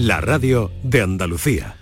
[0.00, 1.76] la radio de Andalucía.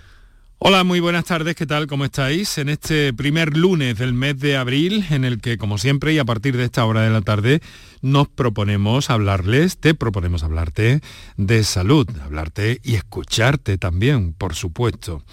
[0.57, 1.87] Hola, muy buenas tardes, ¿qué tal?
[1.87, 2.57] ¿Cómo estáis?
[2.57, 6.25] En este primer lunes del mes de abril, en el que, como siempre, y a
[6.25, 7.61] partir de esta hora de la tarde,
[8.01, 10.99] nos proponemos hablarles, te proponemos hablarte
[11.37, 15.23] de salud, hablarte y escucharte también, por supuesto.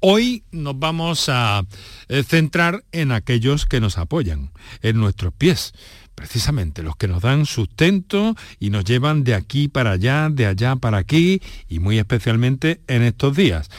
[0.00, 1.64] Hoy nos vamos a
[2.08, 4.50] eh, centrar en aquellos que nos apoyan,
[4.82, 5.74] en nuestros pies
[6.14, 10.76] precisamente los que nos dan sustento y nos llevan de aquí para allá, de allá
[10.76, 13.70] para aquí y muy especialmente en estos días.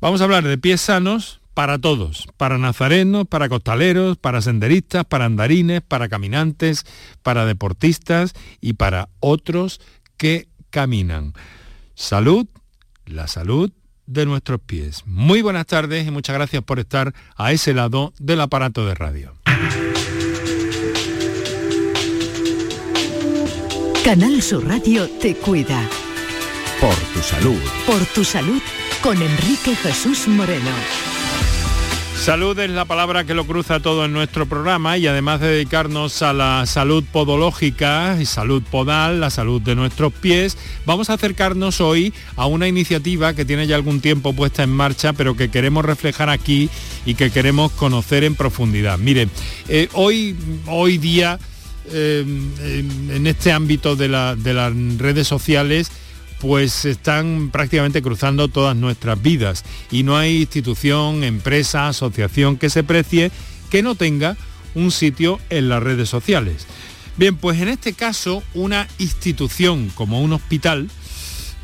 [0.00, 5.26] Vamos a hablar de pies sanos para todos, para nazarenos, para costaleros, para senderistas, para
[5.26, 6.86] andarines, para caminantes,
[7.22, 9.80] para deportistas y para otros
[10.16, 11.34] que caminan.
[11.94, 12.46] Salud,
[13.04, 13.72] la salud
[14.06, 15.02] de nuestros pies.
[15.06, 19.39] Muy buenas tardes y muchas gracias por estar a ese lado del aparato de radio.
[24.04, 25.78] Canal Sur Radio te cuida.
[26.80, 27.60] Por tu salud.
[27.86, 28.60] Por tu salud
[29.02, 30.70] con Enrique Jesús Moreno.
[32.18, 36.22] Salud es la palabra que lo cruza todo en nuestro programa y además de dedicarnos
[36.22, 41.80] a la salud podológica y salud podal, la salud de nuestros pies, vamos a acercarnos
[41.82, 45.84] hoy a una iniciativa que tiene ya algún tiempo puesta en marcha, pero que queremos
[45.84, 46.70] reflejar aquí
[47.04, 48.98] y que queremos conocer en profundidad.
[48.98, 49.30] Miren,
[49.68, 50.36] eh, hoy,
[50.66, 51.38] hoy día
[51.86, 52.24] eh,
[53.10, 55.90] en este ámbito de, las redes sociales
[56.40, 62.82] pues están prácticamente cruzando todas nuestras vidas y no hay institución, empresa, asociación que se
[62.82, 63.30] precie
[63.70, 64.36] que no tenga
[64.74, 66.66] un sitio en las redes sociales.
[67.16, 70.88] Bien, pues en este caso una institución como un hospital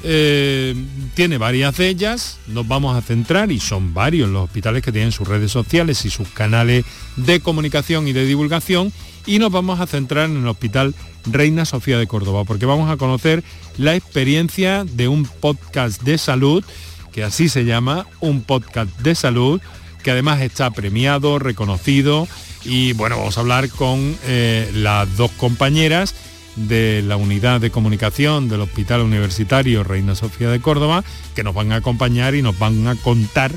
[0.02, 0.74] eh,
[1.14, 5.12] tiene varias de ellas, nos vamos a centrar, y son varios los hospitales que tienen
[5.12, 6.84] sus redes sociales y sus canales
[7.16, 8.92] de comunicación y de divulgación,
[9.26, 10.94] y nos vamos a centrar en el Hospital
[11.24, 13.42] Reina Sofía de Córdoba, porque vamos a conocer
[13.78, 16.64] la experiencia de un podcast de salud,
[17.12, 19.60] que así se llama, un podcast de salud,
[20.02, 22.28] que además está premiado, reconocido,
[22.64, 26.14] y bueno, vamos a hablar con eh, las dos compañeras
[26.56, 31.72] de la unidad de comunicación del Hospital Universitario Reina Sofía de Córdoba, que nos van
[31.72, 33.52] a acompañar y nos van a contar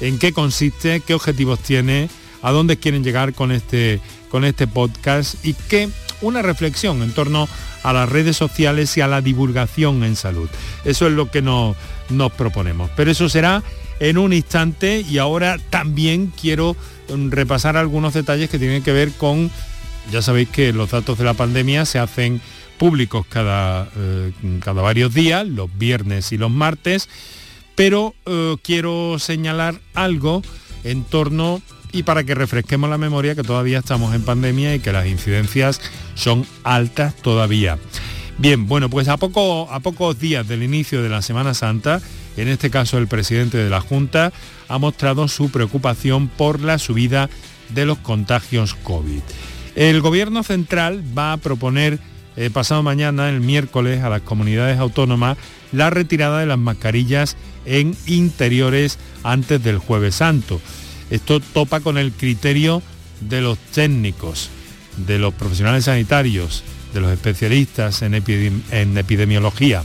[0.00, 2.08] en qué consiste, qué objetivos tiene,
[2.42, 5.90] a dónde quieren llegar con este con este podcast y que
[6.22, 7.48] una reflexión en torno
[7.82, 10.48] a las redes sociales y a la divulgación en salud.
[10.84, 11.76] Eso es lo que nos,
[12.08, 12.90] nos proponemos.
[12.96, 13.62] Pero eso será
[14.00, 16.76] en un instante y ahora también quiero
[17.14, 19.50] mm, repasar algunos detalles que tienen que ver con,
[20.10, 22.40] ya sabéis que los datos de la pandemia se hacen
[22.78, 27.08] públicos cada, eh, cada varios días, los viernes y los martes,
[27.74, 30.42] pero eh, quiero señalar algo
[30.84, 31.62] en torno
[31.92, 35.80] y para que refresquemos la memoria que todavía estamos en pandemia y que las incidencias
[36.14, 37.78] son altas todavía.
[38.38, 42.00] Bien, bueno, pues a, poco, a pocos días del inicio de la Semana Santa,
[42.36, 44.32] en este caso el presidente de la Junta,
[44.68, 47.28] ha mostrado su preocupación por la subida
[47.68, 49.20] de los contagios COVID.
[49.74, 51.98] El Gobierno Central va a proponer
[52.36, 55.36] eh, pasado mañana, el miércoles, a las comunidades autónomas
[55.72, 60.60] la retirada de las mascarillas en interiores antes del jueves santo.
[61.10, 62.82] Esto topa con el criterio
[63.20, 64.50] de los técnicos,
[64.96, 69.84] de los profesionales sanitarios, de los especialistas en, epidemiología.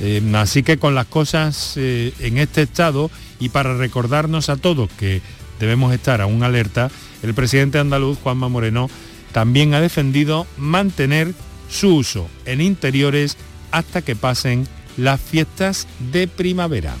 [0.00, 4.90] Eh, así que con las cosas eh, en este estado y para recordarnos a todos
[4.98, 5.20] que
[5.58, 6.90] debemos estar a un alerta,
[7.22, 8.88] el presidente andaluz, Juanma Moreno,
[9.32, 11.32] también ha defendido mantener
[11.68, 13.36] su uso en interiores
[13.70, 16.94] hasta que pasen las fiestas de primavera.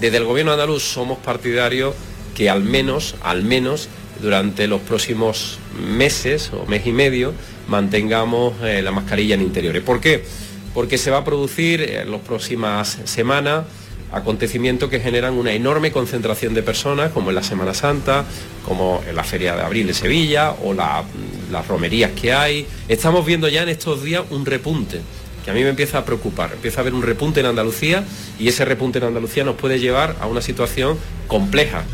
[0.00, 1.94] Desde el gobierno andaluz somos partidarios
[2.34, 3.88] que al menos, al menos
[4.20, 7.34] durante los próximos meses o mes y medio
[7.68, 9.82] mantengamos eh, la mascarilla en interiores.
[9.82, 10.24] ¿Por qué?
[10.72, 13.64] Porque se va a producir en las próximas semanas
[14.12, 18.24] acontecimientos que generan una enorme concentración de personas, como en la Semana Santa,
[18.64, 22.66] como en la Feria de Abril de Sevilla o las romerías que hay.
[22.88, 25.00] Estamos viendo ya en estos días un repunte
[25.44, 26.52] que a mí me empieza a preocupar.
[26.52, 28.04] Empieza a haber un repunte en Andalucía
[28.38, 31.84] y ese repunte en Andalucía nos puede llevar a una situación compleja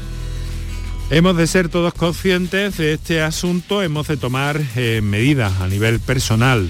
[1.11, 6.00] Hemos de ser todos conscientes de este asunto, hemos de tomar eh, medidas a nivel
[6.00, 6.69] personal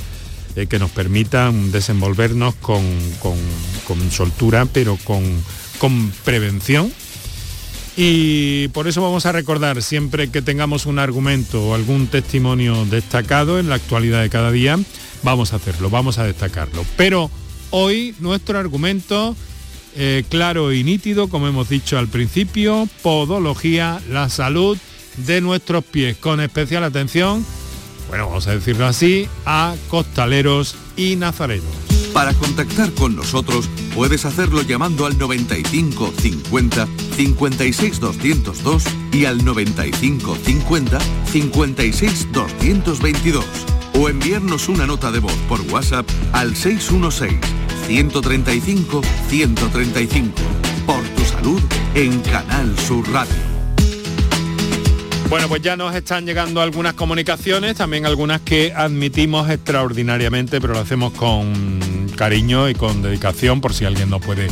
[0.54, 2.84] eh, que nos permitan desenvolvernos con,
[4.10, 5.22] soltura, pero con,
[5.78, 6.92] con prevención.
[7.96, 13.58] Y por eso vamos a recordar siempre que tengamos un argumento o algún testimonio destacado
[13.58, 14.78] en la actualidad de cada día,
[15.24, 16.84] vamos a hacerlo, vamos a destacarlo.
[16.96, 17.28] Pero
[17.70, 19.34] hoy nuestro argumento
[19.96, 24.78] eh, claro y nítido, como hemos dicho al principio, podología, la salud
[25.16, 27.44] de nuestros pies, con especial atención,
[28.08, 31.97] bueno, vamos a decirlo así, a costaleros y nazarenos.
[32.12, 40.36] Para contactar con nosotros puedes hacerlo llamando al 95 50 56 202 y al 95
[40.36, 43.44] 50 56 222
[43.94, 47.38] o enviarnos una nota de voz por WhatsApp al 616
[47.86, 50.32] 135 135.
[50.86, 51.60] Por tu salud
[51.94, 53.34] en Canal Sur Radio.
[55.28, 60.80] Bueno, pues ya nos están llegando algunas comunicaciones, también algunas que admitimos extraordinariamente, pero lo
[60.80, 64.48] hacemos con cariño y con dedicación por si alguien no puede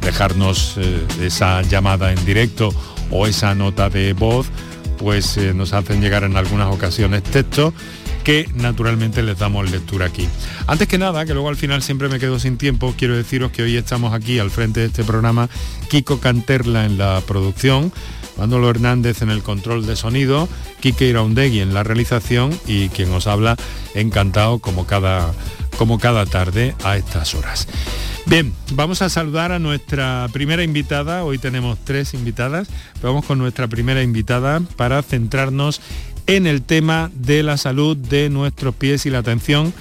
[0.00, 2.72] dejarnos eh, esa llamada en directo
[3.10, 4.46] o esa nota de voz,
[4.98, 7.74] pues eh, nos hacen llegar en algunas ocasiones textos
[8.22, 10.28] que naturalmente les damos lectura aquí.
[10.66, 13.62] Antes que nada, que luego al final siempre me quedo sin tiempo, quiero deciros que
[13.62, 15.48] hoy estamos aquí al frente de este programa,
[15.88, 17.92] Kiko Canterla en la producción,
[18.36, 20.48] Manolo Hernández en el control de sonido,
[20.80, 23.56] Kike Iraundegui en la realización y quien os habla
[23.94, 25.32] encantado como cada,
[25.78, 27.68] como cada tarde a estas horas.
[28.26, 31.24] Bien, vamos a saludar a nuestra primera invitada.
[31.24, 32.68] Hoy tenemos tres invitadas.
[33.00, 35.80] Vamos con nuestra primera invitada para centrarnos
[36.26, 39.72] en el tema de la salud de nuestros pies y la atención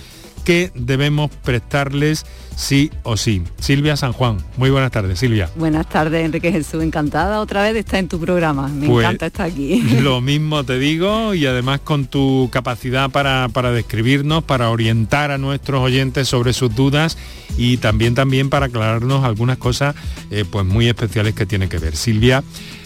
[0.48, 3.44] que debemos prestarles sí o sí.
[3.60, 5.50] Silvia San Juan, muy buenas tardes, Silvia.
[5.58, 9.26] Buenas tardes, Enrique Jesús, encantada otra vez de estar en tu programa, me Pues, encanta
[9.26, 9.82] estar aquí.
[10.02, 15.38] Lo mismo te digo y además con tu capacidad para, para describirnos, para orientar a
[15.38, 17.18] nuestros oyentes sobre sus dudas
[17.58, 19.96] y también también para aclararnos algunas cosas
[20.32, 21.98] eh, pues muy especiales que tiene que ver.
[21.98, 22.42] Silvia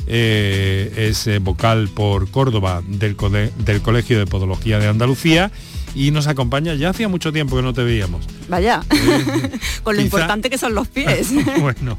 [0.07, 3.15] eh, es eh, vocal por Córdoba del,
[3.59, 5.51] del Colegio de Podología de Andalucía
[5.95, 8.25] y nos acompaña ya hacía mucho tiempo que no te veíamos.
[8.47, 8.81] Vaya,
[9.83, 11.29] con lo quizá- importante que son los pies.
[11.59, 11.97] bueno,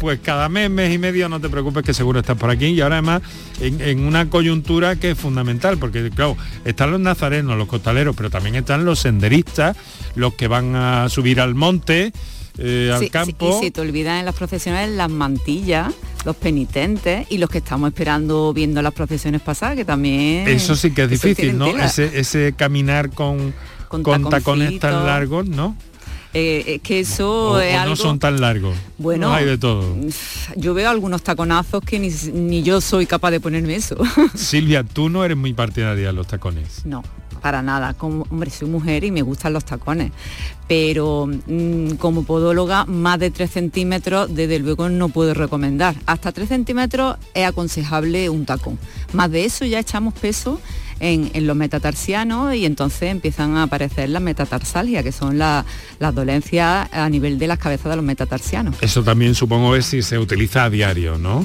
[0.00, 2.80] pues cada mes, mes y medio no te preocupes que seguro estás por aquí y
[2.80, 3.22] ahora además
[3.60, 8.30] en, en una coyuntura que es fundamental, porque claro, están los nazarenos, los costaleros, pero
[8.30, 9.76] también están los senderistas,
[10.14, 12.12] los que van a subir al monte,
[12.58, 13.58] eh, al Sí, sí, campo.
[13.60, 15.92] y se te olvidan en las profesionales las mantillas,
[16.24, 20.48] los penitentes y los que estamos esperando viendo las procesiones pasadas, que también...
[20.48, 21.66] Eso sí que es difícil, ¿no?
[21.66, 23.54] Ese, ese caminar con,
[23.88, 25.76] Con con tacones tan largos, ¿no?
[26.36, 27.90] Eh, es que eso O, es o algo...
[27.90, 28.76] no son tan largos.
[28.98, 29.96] Bueno, Los hay de todo.
[30.56, 33.96] Yo veo algunos taconazos que ni, ni yo soy capaz de ponerme eso.
[34.34, 36.84] Silvia, tú no eres muy partidaria de los tacones.
[36.84, 37.04] No,
[37.44, 37.92] para nada.
[37.92, 40.12] Como, hombre, soy mujer y me gustan los tacones.
[40.66, 45.94] Pero mm, como podóloga, más de 3 centímetros, desde luego no puedo recomendar.
[46.06, 48.78] Hasta 3 centímetros es aconsejable un tacón.
[49.12, 50.58] Más de eso ya echamos peso
[51.00, 55.66] en, los metatarsianos y entonces empiezan a aparecer las metatarsalgias, que son la-
[55.98, 58.76] las dolencias a nivel de las cabezas de los metatarsianos.
[58.80, 61.44] Eso también supongo es si se utiliza a diario, ¿no?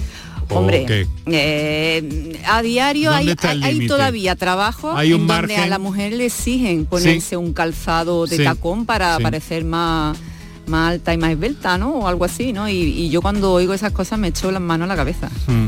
[0.50, 1.08] ¿O Hombre, qué?
[1.28, 6.26] eh, a diario ¿Dónde hay, todavía trabajo Hay un en donde a la mujer le
[6.26, 9.24] exigen ponerse un calzado de Sí, tacón para sí.
[9.24, 10.18] parecer más
[10.68, 11.94] más alta y más esbelta, ¿no?
[11.96, 12.70] O algo así, ¿no?
[12.70, 15.30] Y, y yo cuando oigo esas cosas me echo las manos a la cabeza.
[15.48, 15.66] Mm,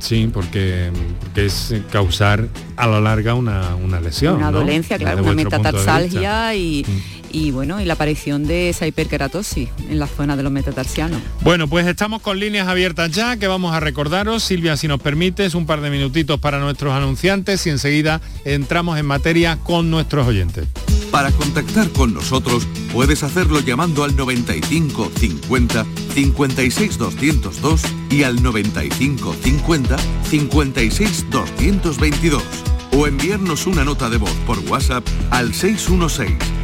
[0.00, 0.90] Sí, porque,
[1.20, 2.46] porque es causar
[2.76, 4.36] a la larga una, una lesión.
[4.36, 4.58] una ¿no?
[4.58, 7.23] dolencia, claro, una metatarsalgia y, Mm.
[7.34, 11.20] Y bueno, y la aparición de esa hiperkeratosis en la zona de los metatarsianos.
[11.40, 14.44] Bueno, pues estamos con líneas abiertas ya, que vamos a recordaros.
[14.44, 19.06] Silvia, si nos permites, un par de minutitos para nuestros anunciantes y enseguida entramos en
[19.06, 20.68] materia con nuestros oyentes.
[21.10, 29.34] Para contactar con nosotros puedes hacerlo llamando al 95 50 56 202 y al 95
[29.42, 29.96] 50
[30.30, 32.42] 56 222
[32.92, 36.63] o enviarnos una nota de voz por WhatsApp al 616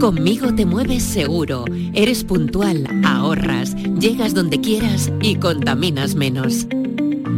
[0.00, 6.66] Conmigo te mueves seguro, eres puntual, ahorras, llegas donde quieras y contaminas menos.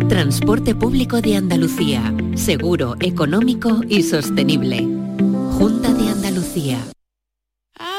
[0.09, 4.87] Transporte público de Andalucía, seguro, económico y sostenible.
[5.59, 6.79] Junta de Andalucía.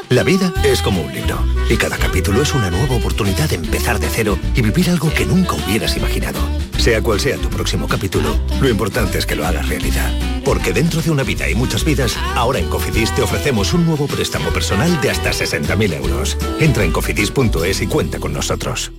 [0.09, 1.37] La vida es como un libro
[1.69, 5.25] y cada capítulo es una nueva oportunidad de empezar de cero y vivir algo que
[5.25, 6.39] nunca hubieras imaginado.
[6.77, 10.11] Sea cual sea tu próximo capítulo, lo importante es que lo hagas realidad.
[10.45, 14.07] Porque dentro de una vida y muchas vidas, ahora en Cofidis te ofrecemos un nuevo
[14.07, 16.37] préstamo personal de hasta 60.000 euros.
[16.59, 18.91] Entra en cofidis.es y cuenta con nosotros.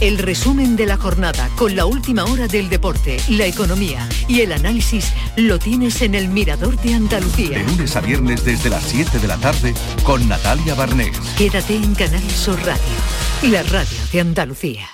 [0.00, 4.52] El resumen de la jornada con la última hora del deporte, la economía y el
[4.52, 7.58] análisis lo tienes en el Mirador de Andalucía.
[7.58, 11.18] De lunes a viernes desde las 7 de la tarde con Natalia Barnés.
[11.36, 14.88] Quédate en Canal Sur Radio, la radio de Andalucía.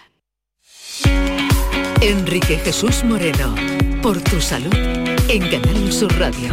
[2.02, 3.54] Enrique Jesús Moreno,
[4.02, 4.74] por tu salud,
[5.28, 6.50] en Canal Sur Radio.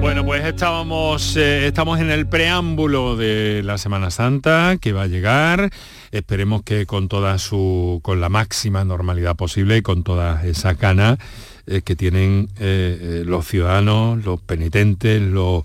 [0.00, 5.06] Bueno, pues estábamos, eh, estamos en el preámbulo de la Semana Santa que va a
[5.06, 5.70] llegar.
[6.10, 11.18] Esperemos que con toda su, con la máxima normalidad posible y con toda esa cana
[11.66, 15.64] eh, que tienen eh, eh, los ciudadanos, los penitentes, los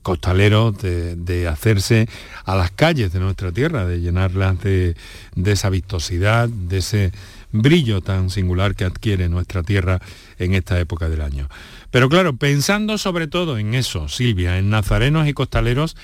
[0.00, 2.08] costaleros de, hacerse
[2.46, 4.96] a las calles de nuestra tierra, de llenarlas de,
[5.34, 7.12] de esa vistosidad, de ese
[7.52, 10.00] brillo tan singular que adquiere nuestra tierra
[10.38, 11.50] en esta época del año.
[11.90, 15.94] Pero claro, pensando sobre todo en eso, Silvia, en nazarenos y costaleros,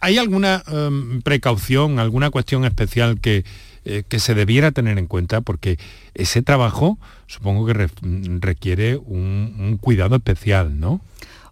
[0.00, 3.44] ¿hay alguna em, precaución, alguna cuestión especial que,
[3.88, 5.40] eh, que se debiera tener en cuenta?
[5.40, 5.78] Porque
[6.14, 7.88] ese trabajo supongo que re-
[8.40, 11.00] requiere un, cuidado especial, ¿no?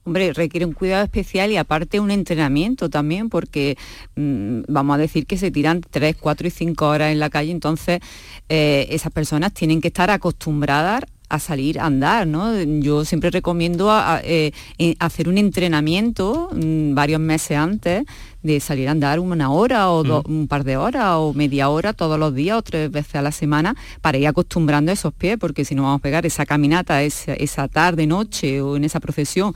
[0.04, 3.76] Hombre, requiere un cuidado especial y aparte un entrenamiento también, porque
[4.14, 7.50] mm, vamos a decir que se tiran 3, 4 y 5 horas en la calle,
[7.50, 8.00] entonces
[8.48, 12.54] eh, esas personas tienen que estar acostumbradas a salir a andar, ¿no?
[12.62, 13.90] Yo siempre recomiendo
[14.22, 14.52] eh,
[15.00, 18.04] hacer un entrenamiento mm, varios meses antes
[18.42, 21.92] de salir a andar una hora o do- un par de horas o media hora
[21.92, 25.64] todos los días o tres veces a la semana para ir acostumbrando esos pies, porque
[25.64, 29.54] si no vamos a pegar esa caminata esa, esa tarde, noche o en esa procesión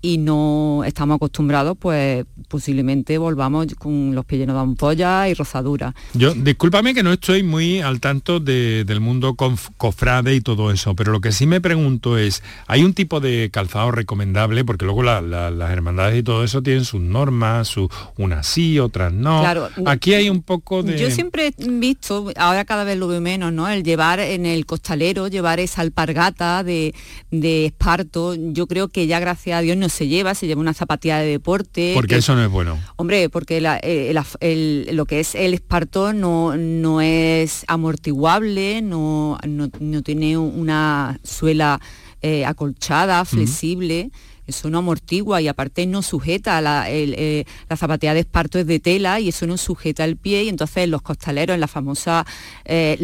[0.00, 5.94] y no estamos acostumbrados, pues posiblemente volvamos con los pies llenos de ampollas y rozaduras.
[6.14, 10.70] Yo, discúlpame que no estoy muy al tanto de- del mundo conf- cofrade y todo
[10.70, 14.64] eso, pero lo que sí me pregunto es, ¿hay un tipo de calzado recomendable?
[14.64, 17.88] Porque luego la- la- las hermandades y todo eso tienen sus normas, su,
[18.22, 19.40] unas sí, otras no.
[19.40, 19.68] Claro.
[19.86, 20.98] Aquí hay un poco de...
[20.98, 23.68] Yo siempre he visto, ahora cada vez lo veo menos, ¿no?
[23.68, 26.94] El llevar en el costalero, llevar esa alpargata de,
[27.30, 30.74] de esparto, yo creo que ya gracias a Dios no se lleva, se lleva una
[30.74, 31.92] zapatilla de deporte.
[31.94, 32.78] Porque que- eso no es bueno.
[32.96, 39.38] Hombre, porque la- eh, el- lo que es el esparto no, no es amortiguable, no,
[39.46, 41.80] no- no tiene una suela
[42.22, 44.10] eh, acolchada, flexible.
[44.50, 48.66] Eso no amortigua y aparte no sujeta, la, el, eh, la zapatilla de esparto es
[48.66, 52.26] de tela y eso no sujeta el pie y entonces los costaleros en la famosa
[52.64, 52.98] eh,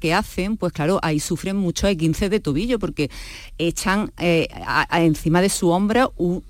[0.00, 3.10] que hacen, pues claro, ahí sufren muchos esguinces de tobillo porque
[3.58, 4.48] echan eh,
[4.92, 6.42] encima de su hombro un,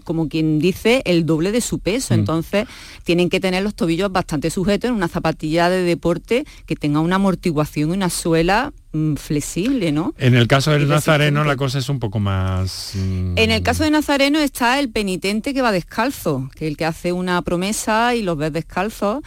[0.00, 2.14] como quien dice, el doble de su peso.
[2.14, 2.18] Mm.
[2.18, 2.66] Entonces,
[3.04, 7.16] tienen que tener los tobillos bastante sujetos en una zapatilla de deporte que tenga una
[7.16, 10.14] amortiguación y una suela mm, flexible, ¿no?
[10.18, 12.92] En el caso del nazareno la cosa es un poco más...
[12.94, 16.76] mm, En el caso de Nazareno está el penitente que va descalzo, que es el
[16.76, 19.22] que hace una promesa y los ves descalzos.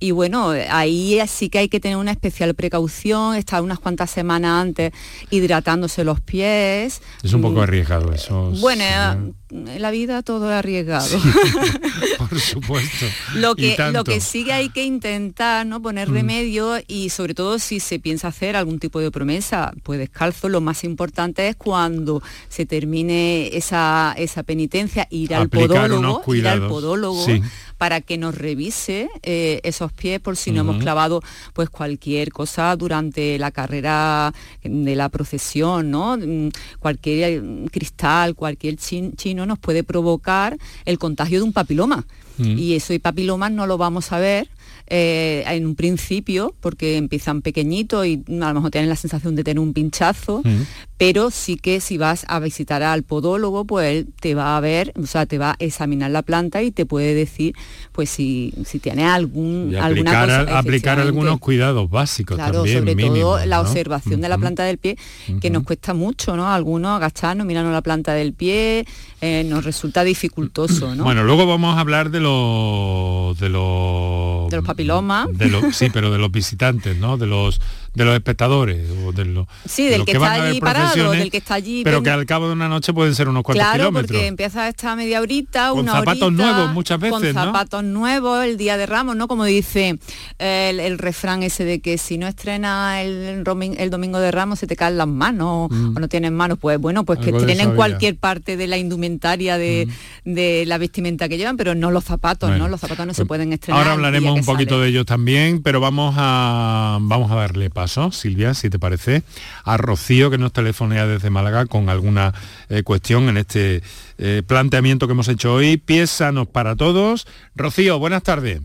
[0.00, 4.60] Y bueno, ahí sí que hay que tener una especial precaución, estar unas cuantas semanas
[4.60, 4.92] antes
[5.30, 7.00] hidratándose los pies.
[7.22, 8.50] Es un poco Mm, arriesgado eso.
[8.60, 11.06] Bueno, en la vida todo es arriesgado.
[12.18, 13.06] por supuesto.
[13.34, 15.80] Lo que, lo que sí que hay que intentar, ¿no?
[15.80, 16.14] Poner Mm.
[16.14, 20.60] remedio y sobre todo si se piensa hacer algún tipo de promesa, pues descalzo, lo
[20.60, 27.24] más importante es cuando se termine esa, esa penitencia, ir al podólogo, ir al podólogo
[27.24, 27.40] sí.
[27.84, 31.20] Para que nos revise eh, esos pies por si no hemos clavado
[31.52, 36.16] pues cualquier cosa durante la carrera de la procesión, ¿no?
[36.16, 36.48] Mm,
[36.78, 42.06] Cualquier mm, cristal, cualquier chin- chino nos puede provocar el contagio de un papiloma.
[42.38, 42.56] Mm.
[42.58, 44.48] Y eso y papilomas no lo vamos a ver
[44.86, 49.42] eh, en un principio porque empiezan pequeñitos y a lo mejor tienen la sensación de
[49.44, 50.62] tener un pinchazo, Mm.
[50.98, 54.92] pero sí que si vas a visitar al podólogo, pues él te va a ver,
[55.00, 57.54] o sea, te va a examinar la planta y te puede decir,
[57.92, 60.58] pues si, si tiene algún, Y alguna aplicar, cosa.
[60.58, 63.62] aplicar algunos cuidados básicos Claro, también, sobre todo la ¿no?
[63.62, 64.96] observación de la planta del pie,
[65.40, 66.52] que nos cuesta mucho, ¿no?
[66.52, 68.84] Algunos agacharnos, mirarnos la planta del pie,
[69.20, 71.04] eh, nos resulta dificultoso, ¿no?
[71.04, 75.28] Bueno, luego vamos a hablar de los de los De los papilomas.
[75.32, 77.16] de sí, pero de los visitantes, ¿no?
[77.16, 77.60] De los
[77.94, 81.54] de los espectadores o de los, sí, del que, está allí parado, del que está
[81.54, 81.84] allí.
[81.84, 84.10] Pero que al cabo de una noche pueden ser unos cuantos claro, kilómetros.
[84.10, 88.56] porque empieza esta media horita, con una zapatos nuevos muchas veces, Con zapatos nuevos, el
[88.56, 89.28] día de Ramos, ¿no?
[89.28, 89.98] Como dice
[90.38, 93.44] el, refrán ese de que si no estrena el,
[93.78, 95.96] el, domingo de Ramos se te caen las manos mm.
[95.96, 96.58] o no tienes manos.
[96.60, 99.88] Pues bueno, pues que estrenen cualquier parte de la indumentaria de,
[100.24, 100.32] mm.
[100.32, 102.68] de, la vestimenta que llevan, pero no los zapatos, ¿no?
[102.68, 103.80] Los zapatos no se pues pueden estrenar.
[103.80, 108.54] Ahora hablaremos un poquito de ellos también, pero vamos a vamos a darle paso, Silvia,
[108.54, 109.24] si te parece,
[109.62, 112.32] a Rocío que nos telefonea desde Málaga con alguna
[112.70, 113.82] eh, cuestión en este
[114.16, 115.76] eh, planteamiento que hemos hecho hoy.
[115.76, 117.26] Pies sanos para todos.
[117.54, 118.62] Rocío, buenas tardes.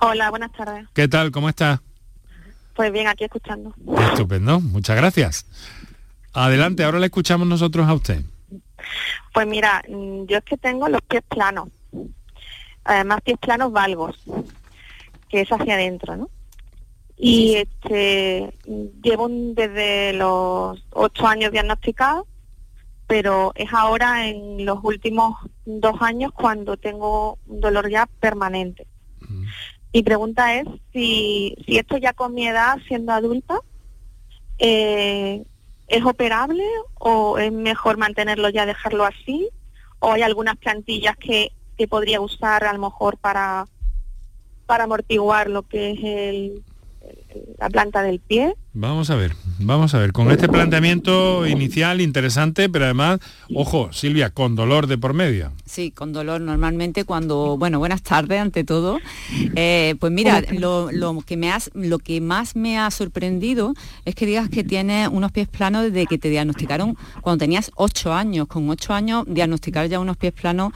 [0.00, 0.84] Hola, buenas tardes.
[0.94, 1.30] ¿Qué tal?
[1.30, 1.80] ¿Cómo está?
[2.74, 3.72] Pues bien, aquí escuchando.
[4.10, 5.46] Estupendo, muchas gracias.
[6.32, 8.24] Adelante, ahora le escuchamos nosotros a usted.
[9.32, 11.68] Pues mira, mm, yo es que tengo los pies planos,
[12.82, 14.18] además pies planos valgos,
[15.28, 16.28] que es hacia adentro, ¿no?
[17.22, 18.50] Y este
[19.02, 22.26] llevo desde los ocho años diagnosticado,
[23.06, 25.36] pero es ahora en los últimos
[25.66, 28.86] dos años cuando tengo un dolor ya permanente.
[29.92, 33.60] Mi pregunta es si, si esto ya con mi edad, siendo adulta,
[34.58, 35.44] eh,
[35.88, 39.50] ¿es operable o es mejor mantenerlo ya, dejarlo así?
[39.98, 43.66] ¿O hay algunas plantillas que, que podría usar a lo mejor para,
[44.64, 46.64] para amortiguar lo que es el,
[47.58, 48.54] la planta del pie.
[48.72, 53.18] Vamos a ver, vamos a ver, con este planteamiento inicial interesante, pero además,
[53.52, 55.52] ojo, Silvia, con dolor de por medio.
[55.66, 58.98] Sí, con dolor normalmente cuando, bueno, buenas tardes ante todo.
[59.56, 60.88] Eh, pues mira, lo,
[61.26, 65.32] que me has, lo que más me ha sorprendido es que digas que tienes unos
[65.32, 68.46] pies planos desde que te diagnosticaron cuando tenías ocho años.
[68.46, 70.72] Con ocho años diagnosticar ya unos pies planos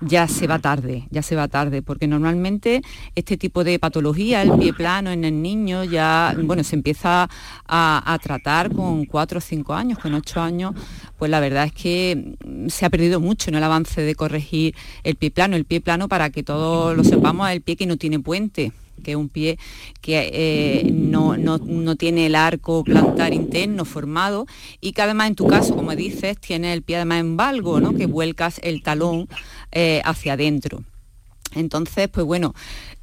[0.00, 2.82] ya se va tarde, ya se va tarde, porque normalmente
[3.14, 7.28] este tipo de patología, el pie plano en el niño, ya bueno, se empieza
[7.66, 10.74] a, tratar con cuatro o cinco años, con ocho años,
[11.18, 12.36] pues la verdad es que
[12.68, 14.74] se ha perdido mucho en el avance de corregir
[15.04, 15.56] el pie plano.
[15.56, 18.72] El pie plano, para que todos lo sepamos, es el pie que no tiene puente
[19.02, 19.58] que es un pie
[20.00, 21.36] que eh, no,
[21.96, 24.46] tiene el arco plantar interno formado
[24.80, 27.94] y que además en tu caso, como dices, tiene el pie además en valgo, ¿no?
[27.94, 29.28] que vuelcas el talón
[29.72, 30.82] eh, hacia adentro.
[31.54, 32.54] Entonces, pues bueno,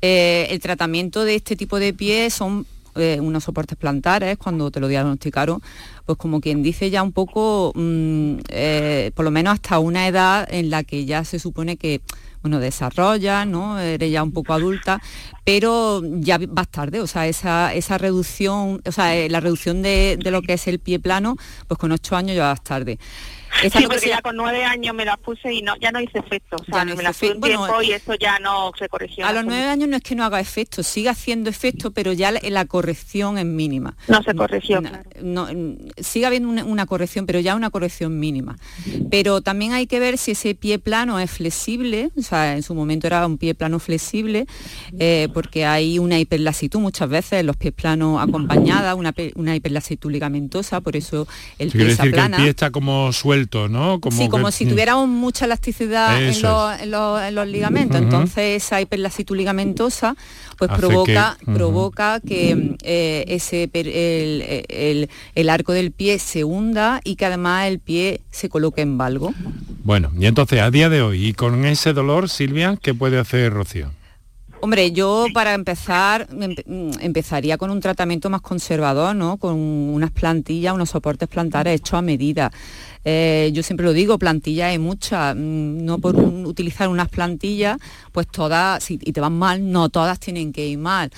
[0.01, 4.87] eh, el tratamiento de este tipo de pies son unos soportes plantares cuando te lo
[4.87, 5.63] diagnosticaron,
[6.05, 8.35] pues como quien dice ya un poco, mm,
[9.15, 12.01] por lo menos hasta una edad en la que ya se supone que
[12.43, 13.79] bueno, desarrolla, ¿no?
[13.79, 15.01] Eres ya un poco adulta,
[15.43, 20.19] pero ya vas tarde, o sea, esa, esa reducción, o sea, eh, la reducción de,
[20.21, 22.99] de, lo que es el pie plano, pues con ocho años ya vas tarde
[23.61, 26.57] sí, porque ya con nueve años me la puse y no, ya no hice efecto.
[26.59, 29.25] O sea, me la puse un tiempo y eso ya no se corrigió.
[29.25, 32.31] A los nueve años no es que no haga efecto, sigue haciendo efecto, pero ya
[32.31, 33.95] la, corrección es mínima.
[34.07, 34.81] No se corrigió.
[35.21, 35.47] No,
[35.97, 38.57] sigue habiendo una, corrección, pero ya una corrección mínima.
[39.11, 42.73] Pero también hay que ver si ese pie plano es flexible, o sea, en su
[42.73, 44.47] momento era un pie plano flexible,
[44.99, 50.81] eh, porque hay una hiperlasitud muchas veces, los pies planos acompañada, una, una hiperlasitud ligamentosa,
[50.81, 51.27] por eso
[51.59, 55.45] el pie decir Que el pie está como suelto como sí, como si tuviéramos mucha
[55.45, 56.91] elasticidad en
[57.35, 58.01] los, ligamentos.
[58.01, 60.15] Entonces esa hiperlasitud ligamentosa
[60.57, 63.69] pues provoca que, provoca que eh, ese
[65.35, 69.33] el, arco del pie se hunda y que además el pie se coloque en valgo.
[69.83, 73.53] Bueno, y entonces a día de hoy, y con ese dolor, Silvia, ¿qué puede hacer
[73.53, 73.91] Rocío?
[74.63, 76.29] Hombre, yo para empezar
[77.01, 79.35] empezaría con un tratamiento más conservador, ¿no?
[79.35, 82.49] Con unas plantillas, unos soportes plantares hechos a medida.
[83.05, 87.77] Eh, yo siempre lo digo, plantillas hay muchas, mm, no por utilizar unas plantillas,
[88.11, 91.11] pues todas, si y te van mal, no todas tienen que ir mal.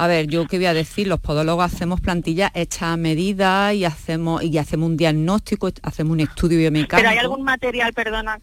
[0.00, 3.84] A ver, yo qué voy a decir, los podólogos hacemos plantillas hechas a medida y
[3.84, 6.98] hacemos y hacemos un diagnóstico, hacemos un estudio biomecánico.
[6.98, 8.40] ¿Pero hay algún material, perdona,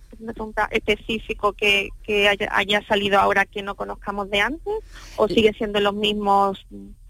[0.71, 1.91] específico que,
[2.29, 4.73] haya, salido ahora que no conozcamos de antes?
[5.15, 6.65] ¿O sigue siendo los mismos?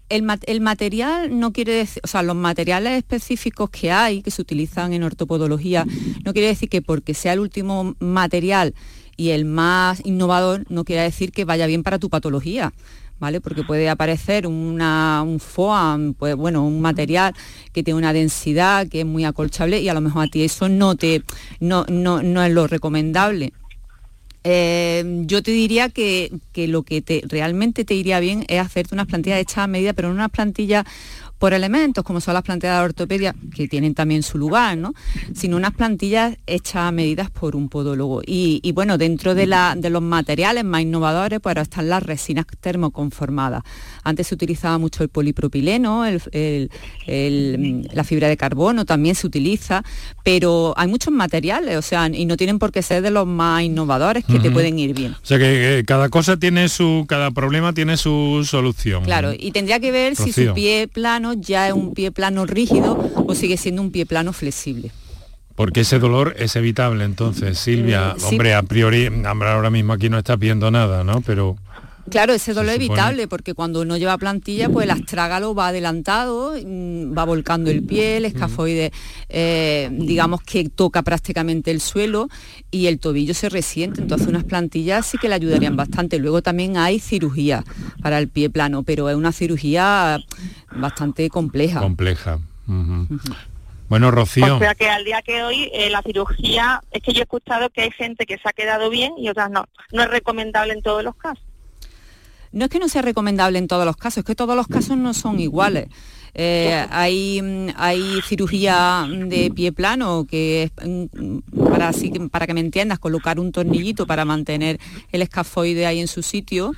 [0.08, 4.40] El, el, material no quiere decir, o sea, los materiales específicos que hay, que se
[4.40, 5.84] utilizan en ortopodología,
[6.24, 8.74] no quiere decir que porque sea el último material
[9.16, 12.72] y el más innovador, no quiere decir que vaya bien para tu patología.
[13.18, 13.40] ¿vale?
[13.40, 17.34] Porque puede aparecer un foam, pues bueno, un material
[17.72, 20.68] que tiene una densidad que es muy acolchable y a lo mejor a ti eso
[20.68, 21.22] no te
[21.60, 23.52] no, no, es lo recomendable.
[24.48, 29.08] Eh, yo te diría que, lo que te, realmente te iría bien es hacerte unas
[29.08, 30.84] plantillas hechas a medida, pero no unas plantillas
[31.38, 34.94] por elementos, como son las plantillas de ortopedia, que tienen también su lugar, ¿no?
[35.34, 38.22] sino unas plantillas hechas a medidas por un podólogo.
[38.24, 43.62] Y, bueno, dentro de, los materiales más innovadores, pues ahora están las resinas termoconformadas.
[44.02, 49.82] Antes se utilizaba mucho el polipropileno, la fibra de carbono también se utiliza,
[50.24, 53.62] pero hay muchos materiales, o sea, y no tienen por qué ser de los más
[53.62, 55.12] innovadores que te pueden ir bien.
[55.12, 59.04] O sea que, cada cosa tiene su, cada problema tiene su solución.
[59.04, 62.98] Claro, y tendría que ver si su pie plano ya es un pie plano rígido
[63.14, 64.90] o sigue siendo un pie plano flexible.
[65.54, 68.14] Porque ese dolor es evitable entonces, Silvia.
[68.28, 71.22] Hombre, a priori, ahora mismo aquí no estás viendo nada, ¿no?
[71.22, 71.56] Pero
[72.10, 76.52] Claro, ese dolor es evitable porque cuando uno lleva plantilla, pues el astrágalo va adelantado,
[76.52, 78.92] mm, va volcando el pie, el escafoide,
[79.28, 82.28] eh, digamos que toca prácticamente el suelo
[82.70, 84.00] y el tobillo se resiente.
[84.00, 86.18] Entonces unas plantillas sí que le ayudarían bastante.
[86.18, 87.64] Luego también hay cirugía
[88.00, 90.18] para el pie plano, pero es una cirugía
[90.76, 91.80] bastante compleja.
[91.80, 92.38] Compleja.
[93.88, 94.56] Bueno, Rocío.
[94.56, 97.70] O sea que al día que hoy eh, la cirugía, es que yo he escuchado
[97.70, 99.66] que hay gente que se ha quedado bien y otras no.
[99.92, 101.45] No es recomendable en todos los casos
[102.52, 104.96] no es que no sea recomendable en todos los casos, es que todos los casos
[104.96, 105.88] no son iguales.
[106.38, 107.40] Eh, hay,
[107.76, 114.06] hay cirugía de pie plano que es mm, para, que me entiendas, colocar un tornillito
[114.06, 114.78] para mantener
[115.12, 116.72] el escafoide ahí en su sitio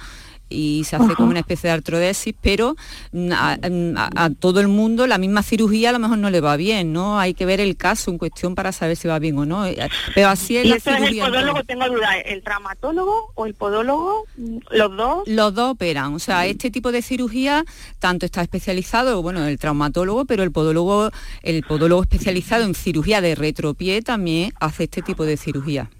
[0.49, 2.77] y se hace como una especie de artrodesis, pero
[3.13, 6.57] mm, mm, a, todo el mundo la misma cirugía a lo mejor no le va
[6.57, 7.19] bien, ¿no?
[7.19, 9.67] Hay que ver el caso en cuestión para saber si va bien o no.
[9.67, 9.77] Eh,
[10.15, 11.27] pero así es ¿Y la cirugía.
[11.27, 14.25] el podólogo, tengo duda, ¿el traumatólogo o el podólogo?
[14.71, 15.29] ¿Los dos?
[15.29, 16.15] Los dos operan.
[16.15, 17.65] O sea, este tipo de cirugía
[17.99, 21.11] tanto está especializado, bueno, el traumatólogo, pero el podólogo,
[21.43, 25.91] el podólogo especializado en cirugía de retropié también hace este tipo de cirugía.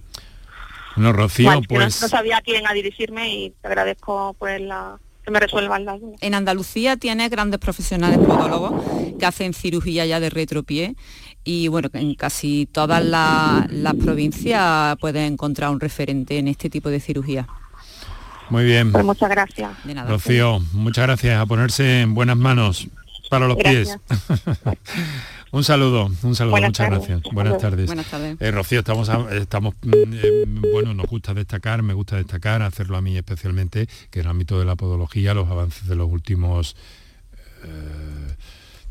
[0.99, 2.03] No, Rocío, pues...
[2.03, 6.01] No, sabía a quién a dirigirme y te agradezco pues la que me resuelvan las
[6.01, 6.19] dudas.
[6.23, 8.83] En Andalucía tiene grandes profesionales podólogos
[9.19, 10.97] que hacen cirugía ya de retropié
[11.45, 17.01] y bueno, en casi todas las provincias puedes encontrar un referente en este tipo de
[17.01, 17.47] cirugía.
[18.51, 18.93] Muy bien.
[18.93, 19.71] Pues muchas gracias.
[20.07, 21.41] Rocío, muchas gracias.
[21.41, 22.89] A ponerse en buenas manos
[23.29, 23.99] para los pies.
[25.51, 27.23] Un saludo, un saludo, muchas gracias.
[27.33, 27.87] Buenas tardes.
[27.87, 28.37] Buenas tardes.
[28.41, 33.01] Eh, Rocío, estamos, estamos mm, eh, bueno, nos gusta destacar, me gusta destacar, hacerlo a
[33.01, 36.77] mí especialmente, que en el ámbito de la podología, los avances de los últimos
[37.65, 38.35] eh,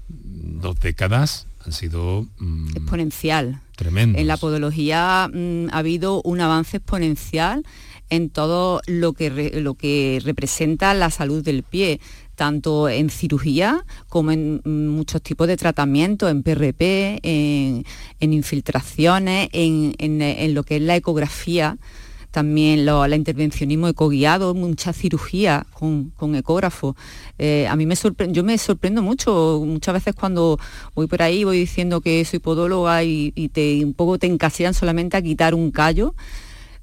[0.08, 3.62] dos décadas han sido mm, exponencial.
[3.76, 4.18] Tremendo.
[4.18, 7.64] En la podología mm, ha habido un avance exponencial
[8.10, 12.00] en todo lo que, lo que representa la salud del pie,
[12.38, 17.84] tanto en cirugía como en muchos tipos de tratamientos, en PRP, en,
[18.20, 21.78] infiltraciones, en, lo que es la ecografía
[22.30, 26.96] también lo, la intervencionismo ecoguiado, mucha cirugía con, ecógrafo.
[27.40, 30.60] Eh, a mí me sorprende, yo me sorprendo mucho, muchas veces cuando
[30.94, 34.76] voy por ahí voy diciendo que soy podóloga y, y te, un poco te encasillan
[34.76, 36.14] solamente a quitar un callo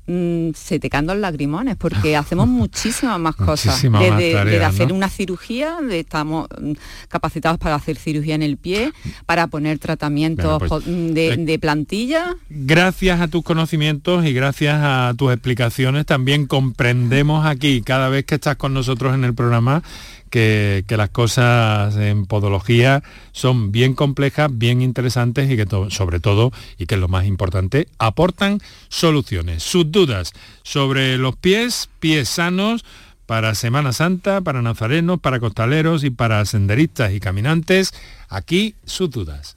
[0.07, 3.81] Mm, se te caen los lagrimones porque hacemos muchísimas más cosas.
[3.83, 6.73] desde, hacer una cirugía, estamos mm,
[7.09, 8.93] capacitados para hacer cirugía en el pie,
[9.25, 12.37] para poner tratamientos pues, de, de, plantilla.
[12.51, 18.35] Gracias a tus conocimientos y gracias a tus explicaciones también comprendemos aquí cada vez que
[18.35, 19.83] estás con nosotros en el programa
[20.35, 26.87] que, las cosas en podología son bien complejas, bien interesantes y que sobre todo, y
[26.87, 29.63] que es lo más importante, aportan soluciones.
[29.63, 30.33] Sus dudas
[30.65, 32.85] sobre los pies, pies sanos,
[33.27, 37.95] para Semana Santa, para nazarenos, para costaleros y para senderistas y caminantes,
[38.29, 39.57] aquí sus dudas.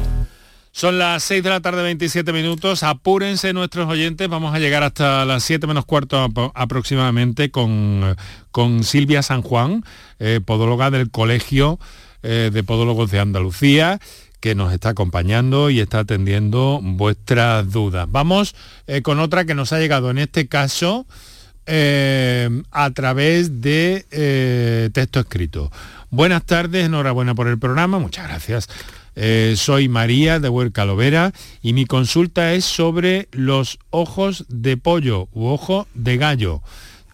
[0.73, 2.83] Son las 6 de la tarde, 27 minutos.
[2.83, 4.29] Apúrense nuestros oyentes.
[4.29, 8.15] Vamos a llegar hasta las 7 menos cuarto aproximadamente con,
[8.51, 9.83] con Silvia San Juan,
[10.19, 11.77] eh, podóloga del Colegio
[12.23, 13.99] eh, de Podólogos de Andalucía
[14.39, 18.07] que nos está acompañando y está atendiendo vuestras dudas.
[18.09, 18.55] Vamos
[18.87, 21.05] eh, con otra que nos ha llegado en este caso
[21.67, 25.71] a través de texto escrito.
[26.09, 28.67] Buenas tardes, enhorabuena por el programa, muchas gracias.
[29.15, 35.47] Eh, soy María de Huercalovera y mi consulta es sobre los ojos de pollo u
[35.47, 36.61] ojo de gallo.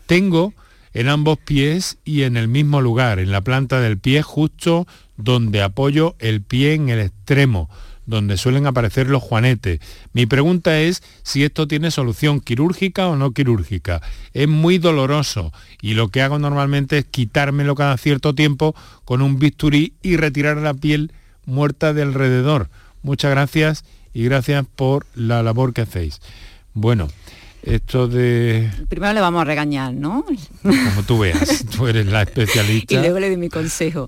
[0.05, 0.53] Tengo
[0.93, 5.61] en ambos pies y en el mismo lugar, en la planta del pie, justo donde
[5.61, 7.69] apoyo el pie en el extremo.
[8.07, 9.81] donde suelen aparecer los juanetes.
[10.13, 14.01] Mi pregunta es si esto tiene solución quirúrgica o no quirúrgica.
[14.33, 19.39] Es muy doloroso y lo que hago normalmente es quitármelo cada cierto tiempo con un
[19.39, 21.11] bisturí y retirar la piel
[21.47, 22.69] muerta de alrededor.
[23.01, 23.83] Muchas gracias
[24.13, 26.21] y gracias por la labor que hacéis.
[26.73, 27.07] Bueno,
[27.63, 28.69] esto de...
[28.89, 30.23] Primero le vamos a regañar, ¿no?
[30.61, 32.93] Como tú veas, tú eres la especialista.
[32.93, 34.07] y luego le doy mi consejo.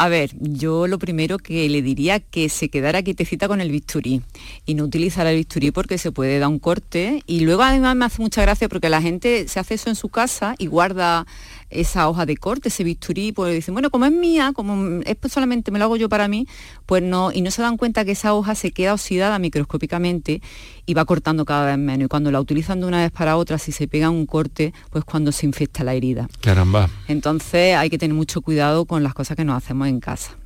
[0.00, 4.22] A ver, yo lo primero que le diría que se quedara quietecita con el bisturí
[4.64, 8.06] y no utilizara el bisturí porque se puede dar un corte y luego además me
[8.06, 11.26] hace mucha gracia porque la gente se hace eso en su casa y guarda
[11.70, 15.32] esa hoja de corte, ese bisturí, pues dicen, bueno, como es mía, como es pues
[15.32, 16.46] solamente me lo hago yo para mí,
[16.86, 20.42] pues no, y no se dan cuenta que esa hoja se queda oxidada microscópicamente
[20.86, 22.06] y va cortando cada vez menos.
[22.06, 25.04] Y cuando la utilizan de una vez para otra, si se pega un corte, pues
[25.04, 26.28] cuando se infecta la herida.
[26.40, 26.90] Caramba.
[27.08, 30.36] Entonces hay que tener mucho cuidado con las cosas que nos hacemos en casa.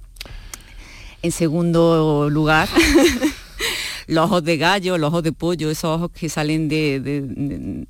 [1.23, 2.69] En segundo lugar,
[4.07, 7.01] los ojos de gallo, los ojos de pollo, esos ojos que salen de,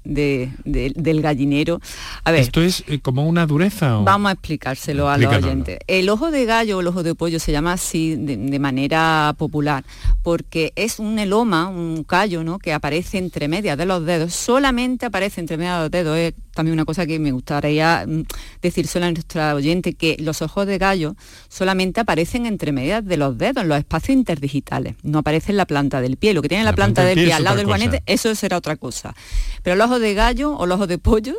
[0.05, 1.81] del gallinero.
[2.25, 3.99] A ver, ¿Esto es eh, como una dureza?
[3.99, 5.79] Vamos a explicárselo a los oyentes.
[5.87, 9.85] El ojo de gallo o el ojo de pollo se llama así de, manera popular
[10.23, 12.59] porque es un eloma, un callo, ¿no?
[12.59, 16.19] que aparece entre medias de los dedos, solamente aparece entre medias de los dedos.
[16.19, 18.23] Es también una cosa que me gustaría mm,
[18.63, 21.17] decir solo a nuestra oyente, que los ojos de gallo
[21.49, 25.67] solamente aparecen entre medias de los dedos, en los espacios interdigitales, no aparece en la
[25.67, 26.35] planta del pie.
[26.35, 29.15] Lo que tiene la, planta, del pie, al lado del guanete, eso será otra cosa.
[29.63, 31.35] Pero el ojo de gallo o el ojo de pollo,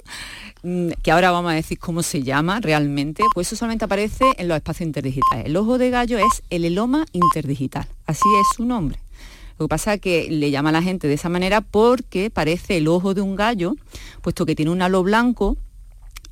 [0.64, 4.48] mm, que ahora vamos a decir cómo se llama realmente, pues eso solamente aparece en
[4.48, 5.46] los espacios interdigitales.
[5.46, 9.05] El ojo de gallo es el eloma interdigital, así es su nombre.
[9.58, 12.78] Lo que pasa es que le llama a la gente de esa manera porque parece
[12.78, 13.76] el ojo de un gallo,
[14.22, 15.58] puesto que tiene un halo blanco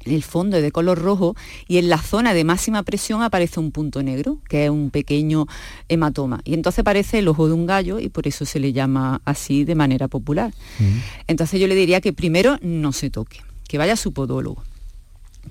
[0.06, 1.36] el fondo es de color rojo
[1.68, 5.48] y en la zona de máxima presión aparece un punto negro, que es un pequeño
[5.88, 6.42] hematoma.
[6.44, 9.64] Y entonces parece el ojo de un gallo y por eso se le llama así
[9.64, 10.54] de manera popular.
[10.80, 10.98] Mm.
[11.28, 14.64] Entonces yo le diría que primero no se toque, que vaya a su podólogo